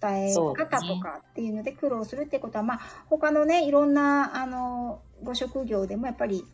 [0.00, 6.44] 伝え方とかっていうので苦労するってことは、まあ、他のね、いろんな、あの、ご職業でもやっぱり、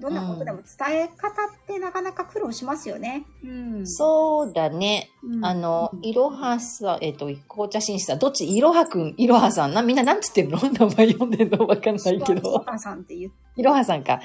[0.00, 3.24] どんなことでも伝え方ってなかなか苦労しますよね。
[3.44, 3.46] う
[3.82, 3.86] ん。
[3.86, 5.10] そうだね。
[5.22, 8.50] うんあのう、んいろはさん、えっ、と、紅茶紳士さん、どっち？
[8.56, 10.58] いろはくん、いろはさんな、みんななんつってるの？
[10.72, 12.64] 名前読んでんのわかんないけおど。
[12.66, 13.32] 母さんって言う。
[13.56, 14.20] いろはさんか。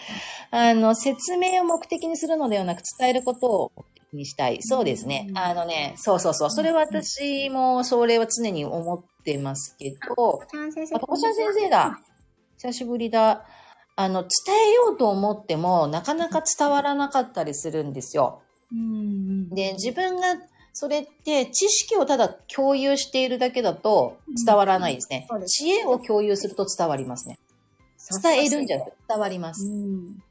[0.52, 4.60] あの、説明を目的にするのではなく伝えることを目的にしたい。
[4.62, 5.34] そうですねう。
[5.34, 6.52] んあのね、そうそうそう。
[6.52, 9.98] それは私も、それは常に思ってますけど。
[10.00, 12.00] あ、とこちゃん先生だ。
[12.58, 13.46] 久しぶりだ。
[13.98, 14.30] あの、伝
[14.72, 18.42] えようと思っても、なかなか伝わらなかったりするんですよ。
[18.72, 19.50] うんうん。
[19.50, 20.36] で、自分が、
[20.74, 27.40] それって知識をただ共有しているだけだと伝わらないですねうんす知恵を共有すると伝わりますね。
[28.22, 29.66] 伝えるんじゃなくて伝わりまうす。
[29.66, 30.22] ん。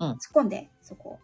[0.00, 1.20] うん突っ込んで、そこ。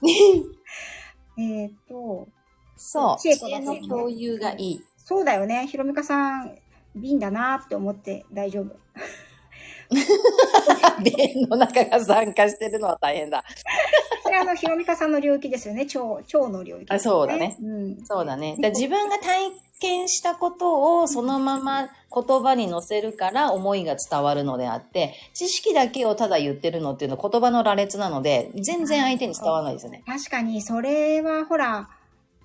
[1.38, 2.28] えっと、
[2.76, 3.18] そう。
[3.20, 4.80] 知恵の共有がいい。
[4.96, 5.66] そうだよね。
[5.66, 6.58] ひろみかさん、
[6.94, 8.76] 瓶だなって思って大丈夫。
[11.02, 13.44] 弁の中が参加してるのは大変だ。
[14.22, 15.84] それあの、ひろみかさんの領域ですよね。
[15.84, 17.56] 腸、腸の領域、あそうだね。
[17.60, 18.04] うん。
[18.04, 18.56] そうだね。
[18.60, 30.02] だ自分が体験したことをそのまま言葉に載せるから思いが伝わるのであって、知識だけをただ言ってるのっていうのは言葉の羅列なので、全然相手に伝わらないですよね。
[30.06, 31.88] 確かに、それはほら、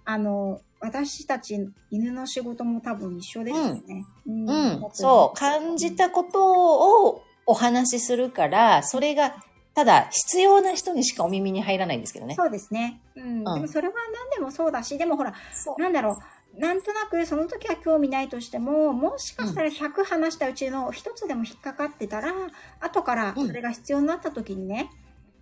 [0.06, 1.58] あの、私たち
[1.90, 4.06] 犬の仕事も多分一緒ですよね。
[4.28, 4.54] うんう
[4.88, 5.38] ん、そう。
[5.38, 9.36] 感じたことをお話しするから、それが、
[9.74, 12.36] ただ必要な人にしかお耳に入らないんですけどね。
[12.36, 13.00] そうですね。
[13.16, 13.44] うん。
[13.44, 15.34] でもそれは何でもそうだし、でもほら。
[15.78, 16.18] なんだろ
[16.56, 22.34] う、なんとなくその時は興味ないとしても、もしかしたら100話したうちの1つでも引っかかってたら、
[22.80, 24.90] 後からそれが必要になった時にね、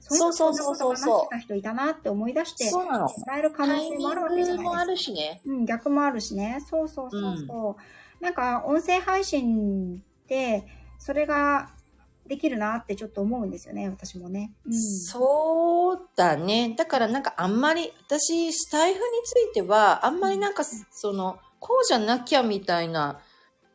[0.07, 3.05] そうそうそうそうそう話してた人いたなって思い出して、そうなの。
[3.05, 4.85] もらえる可能性もあるわけじゃないですか。
[4.85, 5.41] るしね。
[5.45, 6.59] うん、逆もあるしね。
[6.69, 7.77] そうそうそうそ
[8.19, 8.23] う。
[8.23, 10.65] なんか、音声配信って、
[10.99, 11.69] それが
[12.27, 14.53] できるなってちょっと思うんですよね、私もね。
[14.65, 14.73] うん。
[14.73, 16.73] そうだね。
[16.77, 23.19] だからなんかあんまり、私、スタイフについては、あんまりなんか、その、こうじゃなきゃみたいな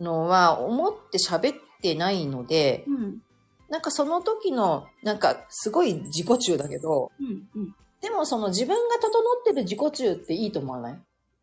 [0.00, 3.22] のは思って喋ってないので、うん。
[3.70, 7.48] なんかその時の、なんかすごい自己中だけど、うん。
[7.54, 7.74] うん。
[8.00, 10.98] でもその自分が整ってる自己中っていいと思わない？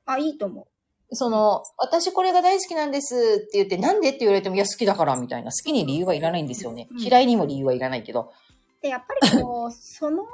[0.06, 0.68] あ、いいと思
[1.14, 5.52] その、私これが大好きなんですって言って、なんでって言われても、いや、好きだからみたいな。
[5.52, 6.88] 好きに理由はいらないんですよね。
[6.92, 8.34] うん嫌いにも理由はいらないけど。
[8.80, 8.84] う。
[8.84, 10.26] で、やっぱりこう、その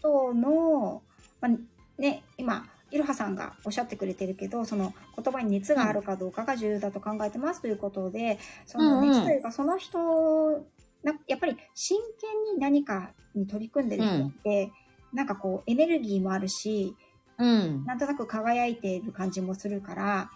[0.00, 1.02] 人の、
[1.40, 10.64] まあ、ね、今、いろはさんがおっしゃってくれてるけど、その言葉に熱があるかどうかが重要だと考えてますということで、その熱というか、その人、
[11.06, 14.72] なやっぱり真剣に何かに取り組んでる人って、
[15.12, 16.96] なんかこう、エネルギーもあるし、
[17.38, 17.84] うん。
[17.84, 20.30] なんとなく輝いている感じもするから、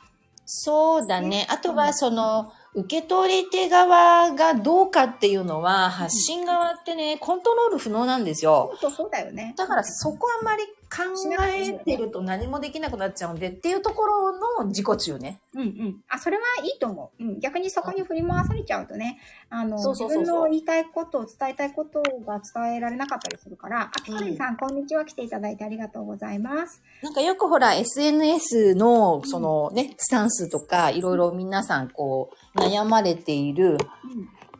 [0.46, 1.46] そうだね。
[1.48, 8.72] あとは、その、受け取り手側がどうかっていうのは、発信側ってね、コントロール不能なんですよ。
[8.80, 9.54] そうだよね。
[9.56, 11.04] だからそこあんまり考
[11.46, 15.40] えてると何もできなくなっちゃうんでっていうところの自己中ね。
[15.54, 15.96] うんうん。
[16.08, 17.24] あ、それはいいと思う。
[17.24, 17.38] うん。
[17.38, 19.20] 逆にそこに振り回されちゃうとね、
[19.50, 25.04] あの、自分の言いたいことを伝えたいことが伝えられなかったりするから、あ、ピコリンさん、こんにちは。
[25.04, 26.82] 来ていただいてありがとうございます。
[27.02, 33.78] なんかよくほら SNS のそのね、スタンスとかいろいろ皆さんこう悩まれているうん。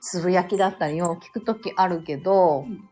[0.03, 2.87] つぶやきだったりを聞くときあるけど、うん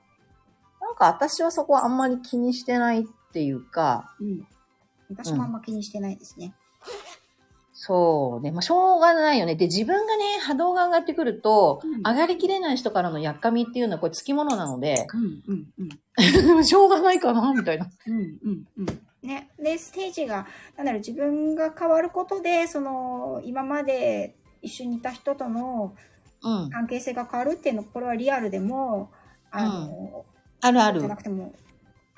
[0.88, 4.46] なんか私はそこはあんまり気にしてないっていうか、うん。
[5.10, 6.54] 私もあんま気にしてないですね。
[7.72, 8.50] そうね。
[8.50, 9.54] まあ、しょうがないよね。
[9.54, 15.66] で、自分がね、波動が上がってくると、うん上がりきれない人からのやっかみっていうのはこれ付き物なので、うんうん
[16.56, 16.64] うん。
[16.66, 17.88] しょうがないかな、みたいな。
[18.06, 18.86] うんうんうん。
[19.22, 19.50] ね。
[19.58, 25.94] で、ステージが、なんだろう、自分が変わることで、その、今まで一緒にいた人との
[26.42, 26.70] うん。
[26.70, 29.10] 関係性が変わるっていうの、これはリアルでも、
[29.50, 30.24] あの、
[30.60, 31.08] あるあるじゃ。
[31.08, 31.52] なくても、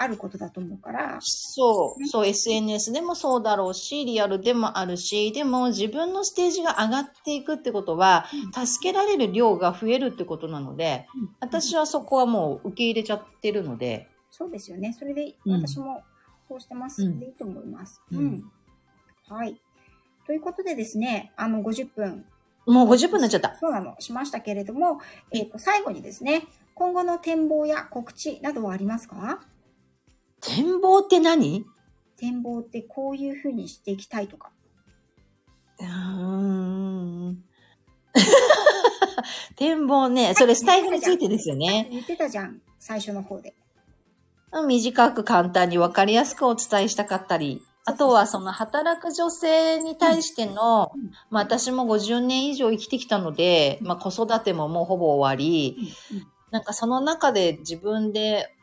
[0.02, 8.24] あることだと思うから、そう、ねそう、SNS でもそうだろうし、リアルでもあるし、でも自分のステージが上がっていくってことは、
[8.64, 11.06] 助けられる量が増えるってことなので、
[11.40, 14.94] 私はそこはもう受け入れちゃってるので、そうですよね。
[14.98, 16.02] それでうん私も
[16.48, 17.02] そうしてます。
[17.04, 18.00] うんでいいと思います。
[18.10, 18.52] ううんん。
[19.28, 19.60] はい。
[20.26, 22.24] ということでですね、あの、50分、
[22.66, 23.54] もう50分になっちゃった。
[23.56, 25.00] そうなの、しましたけれども、
[25.32, 29.40] えっ、と、最後にですね、今後の展望や告知などはありますか？
[30.40, 31.64] 展望って何？
[32.16, 34.50] 展望ってこういうふうにしていきたいとか。
[35.78, 37.44] うーん。
[39.56, 41.88] 展望ね、それスタイフについてですよね。
[41.90, 43.54] 言ってたじゃん、最初の方で。
[44.66, 51.10] 短く簡単に分かりやすくお伝えしたかったり、あとはその働く女性に対しての、うん。
[51.30, 55.92] まあ私も50年以上生きてきたので、まあ子育てももうほぼ終わり、
[56.50, 58.54] なんかその中で自分で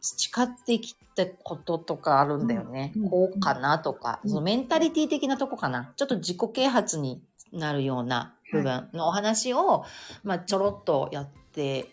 [0.00, 2.92] 培ってきたこととかあるんだよね。
[2.96, 5.92] うんこうかなとか、うんそのメンタリティ的なとこかな。
[5.96, 9.84] ちょっと自己啓発になるような部分のお話を、
[10.22, 11.86] まあちょろっとやって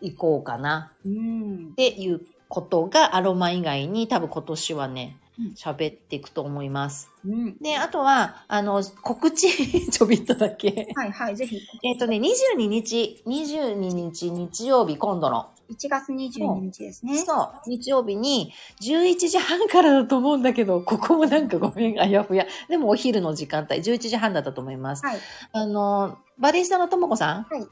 [0.00, 1.68] いこうかなうん。
[1.72, 7.10] っていうことがアロマ以外に多分今年はねうん、喋っていくと思います。
[7.24, 7.56] うん。
[7.58, 9.48] で、あとは、あの、告知
[9.90, 10.88] ちょびっとだけ。
[10.94, 11.60] はいはい、ぜひ。
[11.84, 15.46] えっとね、22日、22日日曜日、今度の。
[15.70, 17.18] 1月22日ですね。
[17.18, 22.46] そう、日曜日に11時半からだと思うんだけど、ここもなんかごめん、あやふや。
[22.68, 25.04] でもお昼の時間帯、11時半だったと思います。
[25.04, 25.18] はい。
[25.52, 27.66] あの、バリスタのともこさん、はい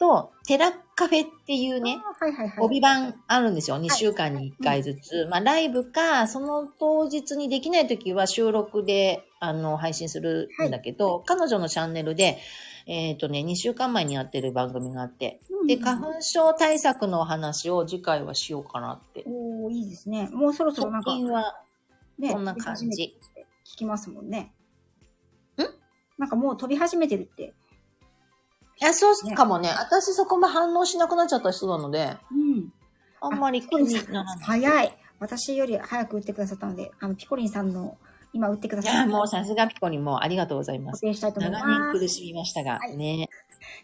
[0.00, 2.64] と、テラカフェっていうね、はいはいはい。
[2.64, 3.76] 帯番あるんですよ。
[3.76, 5.26] 2週間に1回ずつ。
[5.26, 12.38] まあ、ライブか、その当日にできないときは収録で、あの、配信するんだけど、彼女のチャンネルで、
[12.86, 19.22] えっ、とね、2週間前にやってる番組があって、うんで、花粉症対策のお話を次回はしようかなって。
[19.26, 20.30] おーいいですね。
[20.32, 21.62] もうそろそろなんか、は、
[22.18, 23.14] ね、そんな感じ
[23.66, 24.54] 聞きますもんね。
[25.58, 25.62] ん？
[26.18, 27.52] なんかもう飛び始めてるって。
[28.80, 29.68] いや、そうかもね。
[29.68, 32.72] 私そこも反応しなくなっちゃった人なので、うん。
[33.20, 34.38] あんまり気にならない。
[34.42, 34.98] 早い。
[35.18, 37.98] 私より早く打ってくださったので、あの、ピコリンさんの
[38.32, 41.00] 今打ってくだいや、さったもうさすがピコにもありがとうございます。
[41.02, 41.98] 固定したいと思い長ます。
[41.98, 43.28] 年苦しみましたが、はいね。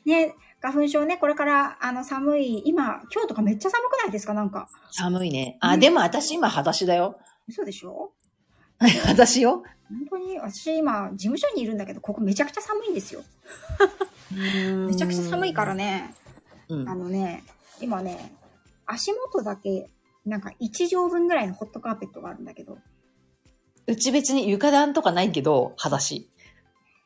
[0.07, 4.67] ね、花粉症ね、これから、あの、寒い、今、今日とかめっちゃ寒くないですかなんか。
[4.93, 5.59] 寒いね。
[5.61, 7.19] あ、うんでも私今裸足だよ。
[7.47, 8.13] 嘘でしょ？
[8.81, 9.63] 裸足よ。
[9.89, 13.23] 本当に、私今、事務所にいるんだけど、ここめちゃくちゃ寒いんですよ。
[14.33, 15.75] めめちゃくちゃ寒いから。
[15.75, 16.15] ね、
[16.69, 16.95] うんあ。
[16.95, 17.45] のね、
[17.81, 18.35] 今ね、
[18.87, 19.89] 足元だけ、
[20.25, 22.79] なんか1畳分ぐらいのホットカーペットがあるんだけど、
[23.87, 26.29] うち別に床暖とかないけど、裸足。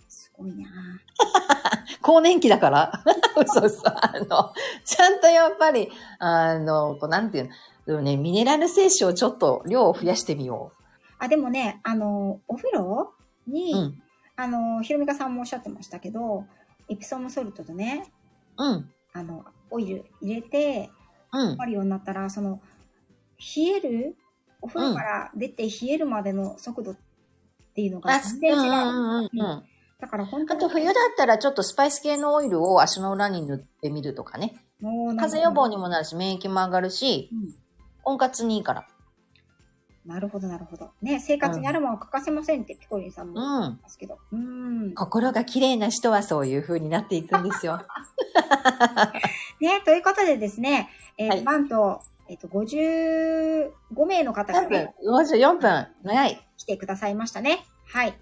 [0.08, 3.04] すごいなぁ 更年期だから。
[3.46, 3.82] そうそう。
[3.86, 4.52] あの、
[4.84, 7.50] ちゃんとやっぱり、あの、こうなんていうの。
[7.86, 10.72] でもね、ミネラル摂取をちょっと量を増やしてみよ
[11.18, 13.12] あ、でもね、あの、お風呂
[13.46, 13.76] に、う。
[13.76, 14.02] うん。
[14.36, 16.44] あの、ひろみかさんもおっしゃってましたけど、
[16.90, 18.12] エプソムソルトとね、
[18.58, 18.90] うん。
[19.12, 20.90] あの、オイル入れて、
[21.32, 21.60] うん。
[21.60, 22.60] あるようになったら、その、
[23.38, 24.16] 冷える
[24.60, 26.96] お風呂から出て冷えるまでの速度っ
[27.74, 28.58] ていうのがあ、全然違う。
[28.58, 29.62] うんうんうんうん。
[30.00, 30.58] だから本当に。
[30.58, 34.56] あと冬だったらちょっとスパイス系のオイルを足の裏に塗ってみるとかね。
[34.80, 37.54] 風邪予防にもなるし、免疫も上がるし、うん
[38.02, 38.86] 温活にいいから。
[40.10, 40.90] なるほど、なるほど。
[41.02, 43.80] ね、生活にあるものは欠かせませんってピコリンさんも言ってうん。
[43.80, 44.18] ますけど。
[44.32, 44.92] うん。
[44.96, 47.80] 心が綺麗な人はそういう風になっていくんですよ。
[49.60, 53.70] ね、ということでですね、えーはいなんと、えっ、と、55
[54.06, 56.44] 名の方が、4分ね、、54分、長い。
[56.56, 57.64] 来てくださいましたね。
[57.86, 58.18] はい。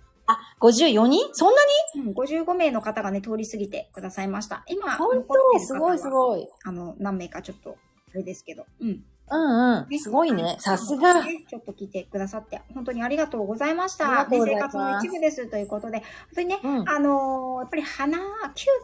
[0.60, 1.30] 54人？
[1.32, 1.60] そんな
[1.96, 4.62] うん、55名の方がね、通り過ぎてくださいました。
[4.66, 4.98] 今、に？
[4.98, 6.46] 本残って当すごいすごい。
[6.64, 7.78] あの、何名かちょっと、
[8.12, 8.66] あれですけど。
[8.80, 9.04] うん。
[9.30, 9.98] うんうん。
[9.98, 10.56] すごいね。
[10.60, 11.22] さすが。
[11.24, 14.06] ねちょっと聞いてくださって、本当にありがとうございました。
[14.06, 16.88] ありがとうございねます生活の一部ですということで、本当にね、うん。
[16.88, 18.22] あのーやっぱり鼻、嗅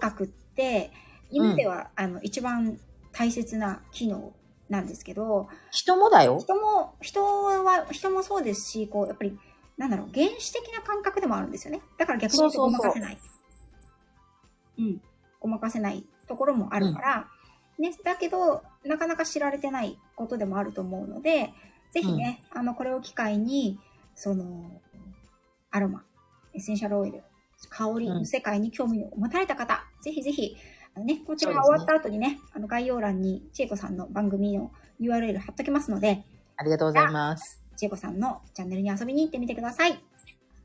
[0.01, 0.90] 覚って、
[1.30, 2.78] 犬では、あの、一番
[3.12, 4.32] 大切な機能
[4.68, 6.38] なんですけど、人もだよ。
[6.38, 9.38] 人も、人は、人もそうですし、こう、やっぱり、
[9.76, 11.80] なんだろう、原始的な感覚でもあるんですよね。
[11.99, 13.18] だから逆に言うとそうそうそうごまかせない。
[14.78, 15.03] うん。
[15.40, 17.28] ごまかせないところもあるから、
[17.79, 21.53] ね、だけど、なかなか知られてないことでもあると思うので、
[21.91, 23.79] ぜひね、あの、これを機会に、
[24.14, 24.81] その、
[25.70, 26.05] アロマ、
[26.53, 27.22] エッセンシャルオイル、
[27.68, 30.57] 香りの世界に興味を持たれた方、ぜひぜひ、
[30.95, 34.70] あのね、こちらが終わった後にね、あの概要欄に千恵子さんの番組の
[35.01, 36.25] URL 貼っときますので、
[36.57, 37.62] ありがとうございます。
[37.77, 39.99] 千恵子さんのチャンネルに遊びに行ってみてください。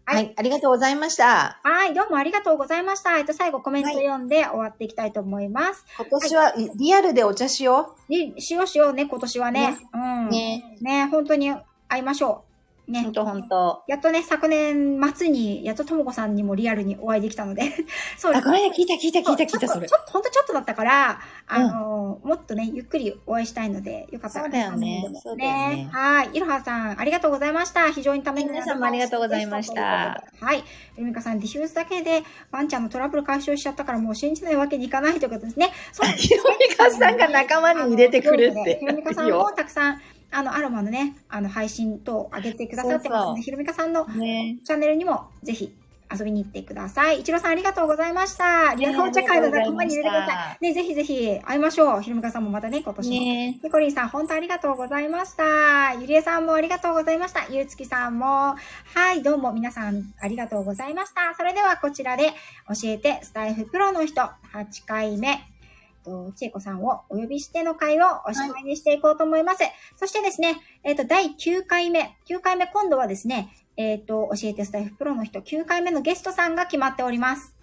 [0.10, 1.60] ははいい、ありがとうございました。
[1.64, 3.18] はい、どうもありがとうございました。
[3.18, 5.86] えっと、最後コメント読んで終わっていきたいと思います。
[5.98, 9.78] 今年はリアルでお茶しよにしようしようね、今年はね。
[9.94, 10.28] うん。
[10.28, 10.30] う。
[10.32, 10.78] ね。
[10.82, 11.54] ね、本当に
[11.88, 12.49] 会いましょう。
[12.90, 13.12] ねほん。
[13.12, 13.84] とほんと。
[13.88, 17.64] やっとね、昨年末に、やっとともこさんにもリアルにお会いできたので、
[18.18, 24.46] そうあ、ごめんね、聞いた聞いた聞いた聞いた、それちょっと、ほんとちょっとだったから、あの、もっとね、ゆっくりお会いしたいので、よかったら。
[24.46, 26.30] そうだよねそうだよねはい。
[26.34, 27.92] いろはさん、ありがとうございました。
[27.92, 30.64] 非常にためになる皆さんもありがとうございましたはい。
[30.98, 35.72] ゆみかさん、ディフューズだけで、ワンちゃんのトラブル解消しちゃったから、もう信じないわけにいかないということですね。
[35.92, 38.80] そうなんですひろみかさんが仲間に入れてくるって。
[38.80, 44.58] ひろみかさんもたくさん、あの、アロマのね、あの、配信等上げてくださってますので、ひろみかさんのね。
[44.64, 45.76] チャンネルにもぜひ
[46.12, 47.22] 遊びに行ってください。
[47.22, 48.74] 一郎さんありがとうございました。
[48.76, 50.64] リアルお茶会の仲間に入れてください。
[50.64, 52.02] ね、ぜひぜひ会いましょう。
[52.02, 53.14] ひろみかさんもまたね、今年も。
[53.14, 55.94] ねニコリンさん、本当ありがとうございました。
[56.00, 57.46] ゆりえさんもありがとうございました。
[57.52, 58.26] ゆうつきさんも。
[58.26, 61.36] はい、どうも皆さんありがとうございました。
[61.36, 62.34] それではこちらで
[62.68, 65.59] 教えてスタイフプロの人8回目。
[66.04, 69.64] とちえこさんをお呼びしての会をおしまいにしていこうと思います。
[69.96, 72.18] そしてですね、えっ、と、第9回目。
[72.28, 77.56] 9回目、今度はですね、えっ、と、教えてスタイフプロの人9回目のゲストさんが決まっております。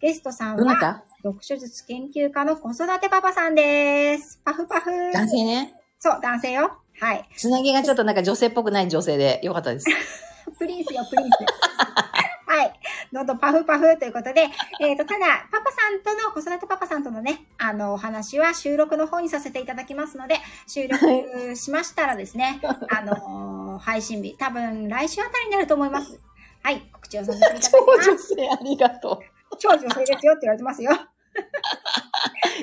[0.00, 4.40] ゲストさんは、読書術研究家の子育てパパさんです。
[4.44, 4.90] パフパフ。
[5.12, 5.74] 男性ね。
[5.98, 6.78] そう、男性よ。
[7.00, 7.28] はい。
[7.36, 9.86] つなぎがちょっとなんか女性っぽくない女性でよかったです。
[10.58, 12.27] プリンスよ、プリンス。
[12.48, 12.72] はい。
[13.12, 14.48] どんどんパフパフということで、
[14.80, 20.36] えっ、と、ただ、パパさんとの、子育てパパさんとのね、あの、お話は収録の方にさせていただきますので、
[20.66, 26.20] 収録しましたらですね、あのー配信日、多分来週あたりになると思います。
[26.62, 26.82] はい。
[26.92, 28.10] 告知をさせていただき超ます。
[28.10, 29.22] 女性ありがと
[29.58, 30.92] 超女性ですよって言われてますよ。
[30.92, 30.96] う。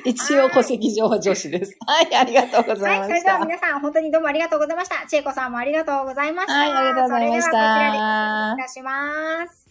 [0.04, 1.76] 一応戸籍上は女子です。
[1.86, 3.08] はい、ありがとうございはい。
[3.08, 3.32] そました。
[3.32, 5.06] れでは皆さん、本当にどうもありがとうございました。
[5.06, 6.52] ちえこさんもありがとうございました。
[6.52, 8.66] はい、ありがとうございましそれではこちらでたい。
[8.66, 9.65] たします。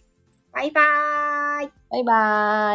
[0.56, 1.70] バイバーイ。
[1.90, 2.74] バイバーイ。